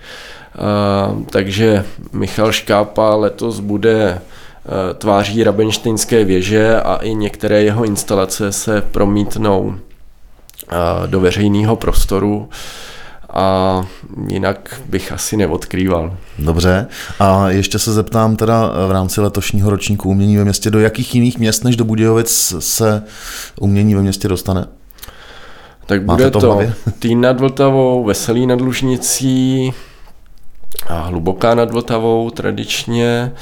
Takže 1.30 1.84
Michal 2.12 2.52
Škápa 2.52 3.14
letos 3.14 3.60
bude 3.60 4.12
uh, 4.14 4.94
tváří 4.94 5.44
Rabenštejnské 5.44 6.24
věže 6.24 6.80
a 6.80 6.96
i 6.96 7.14
některé 7.14 7.62
jeho 7.62 7.84
instalace 7.84 8.52
se 8.52 8.82
promítnou 8.82 9.78
do 11.06 11.20
veřejného 11.20 11.76
prostoru 11.76 12.48
a 13.34 13.80
jinak 14.28 14.80
bych 14.88 15.12
asi 15.12 15.36
neodkrýval. 15.36 16.16
Dobře. 16.38 16.86
A 17.18 17.50
ještě 17.50 17.78
se 17.78 17.92
zeptám 17.92 18.36
teda 18.36 18.72
v 18.88 18.92
rámci 18.92 19.20
letošního 19.20 19.70
ročníku 19.70 20.08
umění 20.08 20.36
ve 20.36 20.44
městě, 20.44 20.70
do 20.70 20.80
jakých 20.80 21.14
jiných 21.14 21.38
měst 21.38 21.64
než 21.64 21.76
do 21.76 21.84
Budějovic 21.84 22.54
se 22.58 23.02
umění 23.60 23.94
ve 23.94 24.02
městě 24.02 24.28
dostane? 24.28 24.66
Tak 25.86 26.04
bude 26.04 26.30
to, 26.30 26.40
to 26.40 26.60
Týn 26.98 27.20
nad 27.20 27.40
Vltavou, 27.40 28.04
Veselý 28.04 28.46
nad 28.46 28.60
Lužnicí, 28.60 29.72
a 30.88 31.00
Hluboká 31.02 31.54
nad 31.54 31.70
Vltavou 31.70 32.30
tradičně. 32.30 33.32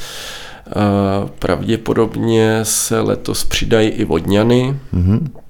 Pravděpodobně 1.38 2.61
se 2.62 3.01
letos 3.01 3.45
přidají 3.45 3.88
i 3.88 4.05
Vodňany. 4.05 4.76
Mm-hmm. 4.95 5.41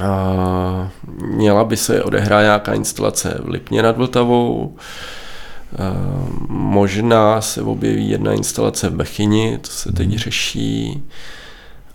A 0.00 0.90
měla 1.22 1.64
by 1.64 1.76
se 1.76 2.02
odehrát 2.02 2.42
nějaká 2.42 2.74
instalace 2.74 3.38
v 3.44 3.48
Lipně 3.48 3.82
nad 3.82 3.96
Vltavou, 3.96 4.76
a 5.78 5.82
možná 6.48 7.40
se 7.40 7.62
objeví 7.62 8.10
jedna 8.10 8.32
instalace 8.32 8.88
v 8.88 8.94
Bechyni, 8.94 9.58
to 9.58 9.70
se 9.70 9.92
teď 9.92 10.08
mhm. 10.08 10.18
řeší. 10.18 11.02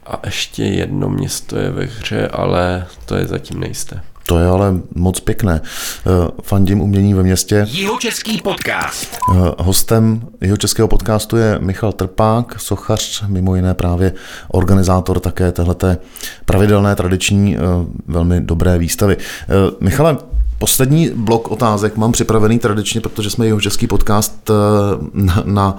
A 0.05 0.19
ještě 0.25 0.63
jedno 0.63 1.09
město 1.09 1.57
je 1.57 1.71
ve 1.71 1.85
hře, 1.85 2.27
ale 2.27 2.87
to 3.05 3.15
je 3.15 3.27
zatím 3.27 3.59
nejisté. 3.59 4.01
To 4.25 4.39
je 4.39 4.47
ale 4.47 4.73
moc 4.95 5.19
pěkné. 5.19 5.61
Eh, 5.61 6.31
fandím 6.43 6.81
umění 6.81 7.13
ve 7.13 7.23
městě. 7.23 7.67
Jihočeský 7.69 8.41
podcast. 8.41 9.17
Eh, 9.31 9.33
hostem 9.57 10.21
jeho 10.41 10.57
českého 10.57 10.87
podcastu 10.87 11.37
je 11.37 11.59
Michal 11.59 11.91
Trpák, 11.91 12.55
sochař, 12.59 13.23
mimo 13.27 13.55
jiné 13.55 13.73
právě 13.73 14.13
organizátor 14.47 15.19
také 15.19 15.51
téhleté 15.51 15.97
pravidelné, 16.45 16.95
tradiční, 16.95 17.57
velmi 18.07 18.41
dobré 18.41 18.77
výstavy. 18.77 19.17
Michale, 19.79 20.17
Poslední 20.59 21.09
blok 21.15 21.51
otázek 21.51 21.97
mám 21.97 22.11
připravený 22.11 22.59
tradičně, 22.59 23.01
protože 23.01 23.29
jsme 23.29 23.45
jeho 23.45 23.61
český 23.61 23.87
podcast 23.87 24.51
na, 25.13 25.43
na 25.45 25.77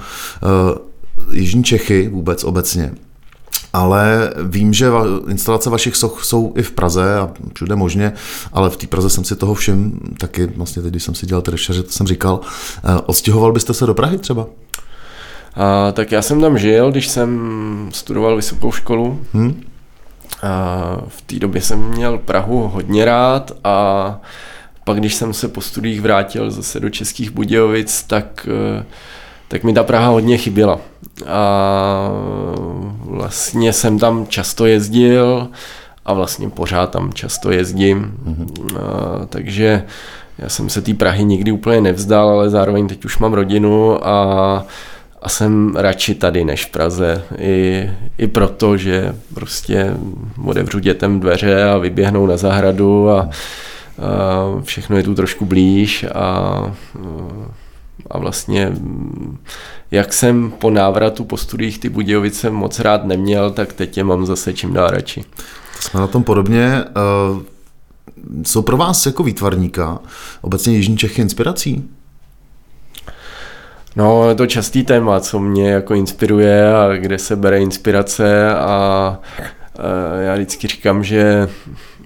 Jižní 1.33 1.65
Čechy 1.65 2.09
vůbec 2.09 2.45
obecně 2.45 2.93
ale 3.73 4.35
vím, 4.43 4.73
že 4.73 4.91
instalace 5.29 5.71
vašich 5.71 5.97
soch 5.97 6.25
jsou 6.25 6.53
i 6.57 6.63
v 6.63 6.71
Praze 6.73 7.19
a 7.19 7.31
všude 7.55 7.77
možně, 7.77 8.13
ale 8.53 8.71
v 8.71 8.77
té 8.77 8.87
Praze 8.87 9.11
jsem 9.11 9.25
si 9.25 9.37
toho 9.37 9.55
všim 9.55 10.01
taky, 10.19 10.47
vlastně 10.47 10.83
teď, 10.83 10.91
když 10.91 11.03
jsem 11.03 11.15
si 11.15 11.27
dělal 11.27 11.43
ty 11.43 11.51
rešeře, 11.51 11.83
to 11.83 11.93
jsem 11.93 12.07
říkal. 12.07 12.41
Eh, 12.85 13.01
odstěhoval 13.07 13.53
byste 13.53 13.75
se 13.75 13.87
do 13.87 13.95
Prahy 13.95 14.19
třeba? 14.19 14.47
A, 15.55 15.93
tak 15.93 16.13
já 16.13 16.23
jsem 16.23 16.41
tam 16.41 16.59
žil, 16.59 16.91
když 16.91 17.09
jsem 17.09 17.89
studoval 17.93 18.37
vysokou 18.37 18.73
školu. 18.73 19.21
Hmm. 19.33 19.63
A 20.43 20.97
v 21.09 21.23
té 21.23 21.37
době 21.39 21.63
jsem 21.63 21.89
měl 21.89 22.19
Prahu 22.19 22.69
hodně 22.69 23.05
rád 23.05 23.53
a 23.65 24.21
pak, 24.85 24.99
když 24.99 25.15
jsem 25.15 25.35
se 25.35 25.49
po 25.49 25.61
studiích 25.61 26.01
vrátil 26.01 26.51
zase 26.51 26.81
do 26.81 26.91
Českých 26.91 27.31
Budějovic, 27.31 28.03
tak 28.03 28.49
uh, 28.79 28.85
tak 29.53 29.65
mi 29.65 29.73
ta 29.73 29.83
Praha 29.83 30.09
hodně 30.09 30.37
chyběla. 30.37 30.79
A 31.27 32.11
vlastně 33.05 33.73
jsem 33.73 33.99
tam 33.99 34.27
často 34.27 34.67
jezdil 34.67 35.49
a 36.05 36.13
vlastně 36.13 36.51
pořád 36.51 36.91
tam 36.91 37.13
často 37.13 37.51
jezdím. 37.51 38.15
Mm-hmm. 38.27 38.79
A, 38.79 39.27
takže 39.27 39.85
já 40.39 40.49
jsem 40.49 40.69
se 40.69 40.83
té 40.83 40.95
Prahy 40.95 41.25
nikdy 41.25 41.53
úplně 41.53 41.81
nevzdal, 41.81 42.29
ale 42.29 42.51
zároveň 42.51 42.89
teď 42.89 43.05
už 43.05 43.19
mám 43.19 43.33
rodinu 43.33 44.07
a, 44.07 44.67
a 45.23 45.29
jsem 45.29 45.77
radši 45.77 46.15
tady 46.15 46.45
než 46.45 46.65
v 46.67 46.71
Praze. 46.71 47.23
I, 47.39 47.91
i 48.19 48.27
proto, 48.27 48.77
že 48.77 49.15
prostě 49.35 49.97
odevřu 50.45 50.79
dětem 50.79 51.21
dveře 51.21 51.65
a 51.65 51.79
vyběhnou 51.79 52.27
na 52.27 52.37
zahradu 52.37 53.11
a, 53.11 53.21
a 53.21 53.29
všechno 54.63 54.97
je 54.97 55.03
tu 55.03 55.15
trošku 55.15 55.45
blíž 55.45 56.07
a 56.15 56.73
a 56.95 57.62
vlastně 58.15 58.73
jak 59.91 60.13
jsem 60.13 60.51
po 60.51 60.71
návratu 60.71 61.25
po 61.25 61.37
studiích 61.37 61.79
ty 61.79 61.89
Budějovice 61.89 62.51
moc 62.51 62.79
rád 62.79 63.05
neměl, 63.05 63.51
tak 63.51 63.73
teď 63.73 63.97
je 63.97 64.05
mám 64.05 64.27
zase 64.27 64.53
čím 64.53 64.73
dál 64.73 64.91
radši. 64.91 65.25
Jsme 65.81 66.01
na 66.01 66.07
tom 66.07 66.25
podobně. 66.25 66.85
Eh, 66.85 67.53
jsou 68.43 68.63
pro 68.63 68.77
vás 68.77 69.07
jako 69.07 69.23
výtvarníka 69.23 69.99
obecně 70.41 70.77
Jižní 70.77 70.97
Čechy 70.97 71.23
inspirací? 71.23 71.91
No, 73.97 74.29
je 74.29 74.35
to 74.35 74.47
častý 74.47 74.85
téma, 74.85 75.21
co 75.21 75.41
mě 75.41 75.71
jako 75.71 75.95
inspiruje 75.95 76.75
a 76.75 76.97
kde 76.97 77.19
se 77.19 77.37
bere 77.37 77.61
inspirace 77.61 78.55
a 78.55 79.19
eh, 79.79 80.25
já 80.25 80.35
vždycky 80.35 80.69
říkám, 80.69 81.05
že 81.05 81.49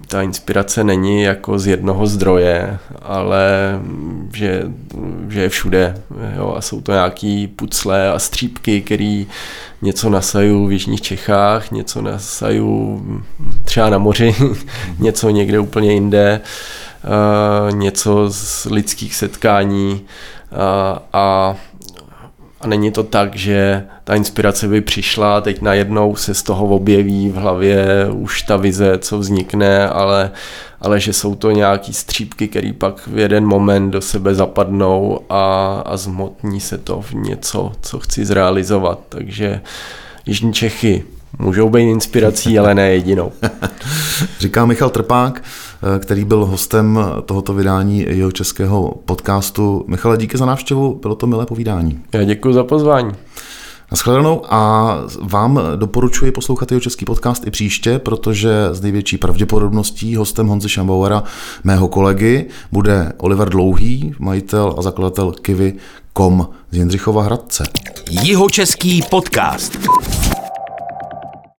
ta 0.07 0.21
inspirace 0.21 0.83
není 0.83 1.23
jako 1.23 1.59
z 1.59 1.67
jednoho 1.67 2.07
zdroje, 2.07 2.77
ale 3.01 3.79
že, 4.33 4.63
že 5.29 5.41
je 5.41 5.49
všude. 5.49 6.01
Jo? 6.35 6.53
A 6.57 6.61
jsou 6.61 6.81
to 6.81 6.91
nějaký 6.91 7.47
pucle 7.47 8.11
a 8.11 8.19
střípky, 8.19 8.81
který 8.81 9.27
něco 9.81 10.09
nasaju 10.09 10.67
v 10.67 10.71
Jižních 10.71 11.01
Čechách, 11.01 11.71
něco 11.71 12.01
nasaju 12.01 13.01
třeba 13.65 13.89
na 13.89 13.97
moři, 13.97 14.35
něco 14.99 15.29
někde 15.29 15.59
úplně 15.59 15.93
jinde, 15.93 16.41
něco 17.71 18.29
z 18.29 18.65
lidských 18.65 19.15
setkání 19.15 20.01
a, 20.51 21.01
a 21.13 21.55
a 22.61 22.67
není 22.67 22.91
to 22.91 23.03
tak, 23.03 23.35
že 23.35 23.85
ta 24.03 24.15
inspirace 24.15 24.67
by 24.67 24.81
přišla, 24.81 25.41
teď 25.41 25.61
najednou 25.61 26.15
se 26.15 26.33
z 26.33 26.43
toho 26.43 26.67
objeví 26.67 27.29
v 27.29 27.35
hlavě 27.35 27.85
už 28.11 28.41
ta 28.41 28.57
vize, 28.57 28.97
co 28.97 29.17
vznikne, 29.19 29.89
ale, 29.89 30.31
ale 30.81 30.99
že 30.99 31.13
jsou 31.13 31.35
to 31.35 31.51
nějaký 31.51 31.93
střípky, 31.93 32.47
které 32.47 32.73
pak 32.77 33.07
v 33.07 33.17
jeden 33.17 33.45
moment 33.45 33.91
do 33.91 34.01
sebe 34.01 34.35
zapadnou 34.35 35.19
a, 35.29 35.75
a 35.85 35.97
zmotní 35.97 36.59
se 36.59 36.77
to 36.77 37.01
v 37.01 37.13
něco, 37.13 37.71
co 37.81 37.99
chci 37.99 38.25
zrealizovat. 38.25 38.99
Takže 39.09 39.61
Jižní 40.25 40.53
Čechy 40.53 41.03
můžou 41.39 41.69
být 41.69 41.89
inspirací, 41.89 42.59
ale 42.59 42.75
ne 42.75 42.91
jedinou. 42.91 43.31
Říká 44.39 44.65
Michal 44.65 44.89
Trpák, 44.89 45.43
který 45.99 46.25
byl 46.25 46.45
hostem 46.45 46.99
tohoto 47.25 47.53
vydání 47.53 48.05
jeho 48.09 48.31
českého 48.31 48.93
podcastu. 49.05 49.85
Michale, 49.87 50.17
díky 50.17 50.37
za 50.37 50.45
návštěvu, 50.45 50.99
bylo 51.01 51.15
to 51.15 51.27
milé 51.27 51.45
povídání. 51.45 51.99
Já 52.13 52.23
děkuji 52.23 52.53
za 52.53 52.63
pozvání. 52.63 53.11
Naschledanou 53.91 54.41
a 54.49 54.93
vám 55.21 55.61
doporučuji 55.75 56.31
poslouchat 56.31 56.71
jeho 56.71 56.81
český 56.81 57.05
podcast 57.05 57.47
i 57.47 57.51
příště, 57.51 57.99
protože 57.99 58.51
s 58.71 58.81
největší 58.81 59.17
pravděpodobností 59.17 60.15
hostem 60.15 60.47
Honzy 60.47 60.69
Šambauera, 60.69 61.23
mého 61.63 61.87
kolegy, 61.87 62.45
bude 62.71 63.13
Oliver 63.17 63.49
Dlouhý, 63.49 64.15
majitel 64.19 64.75
a 64.77 64.81
zakladatel 64.81 65.31
Kivy.com 65.31 66.47
z 66.71 66.77
Jindřichova 66.77 67.23
Hradce. 67.23 67.63
Jihočeský 68.09 69.01
podcast. 69.09 69.77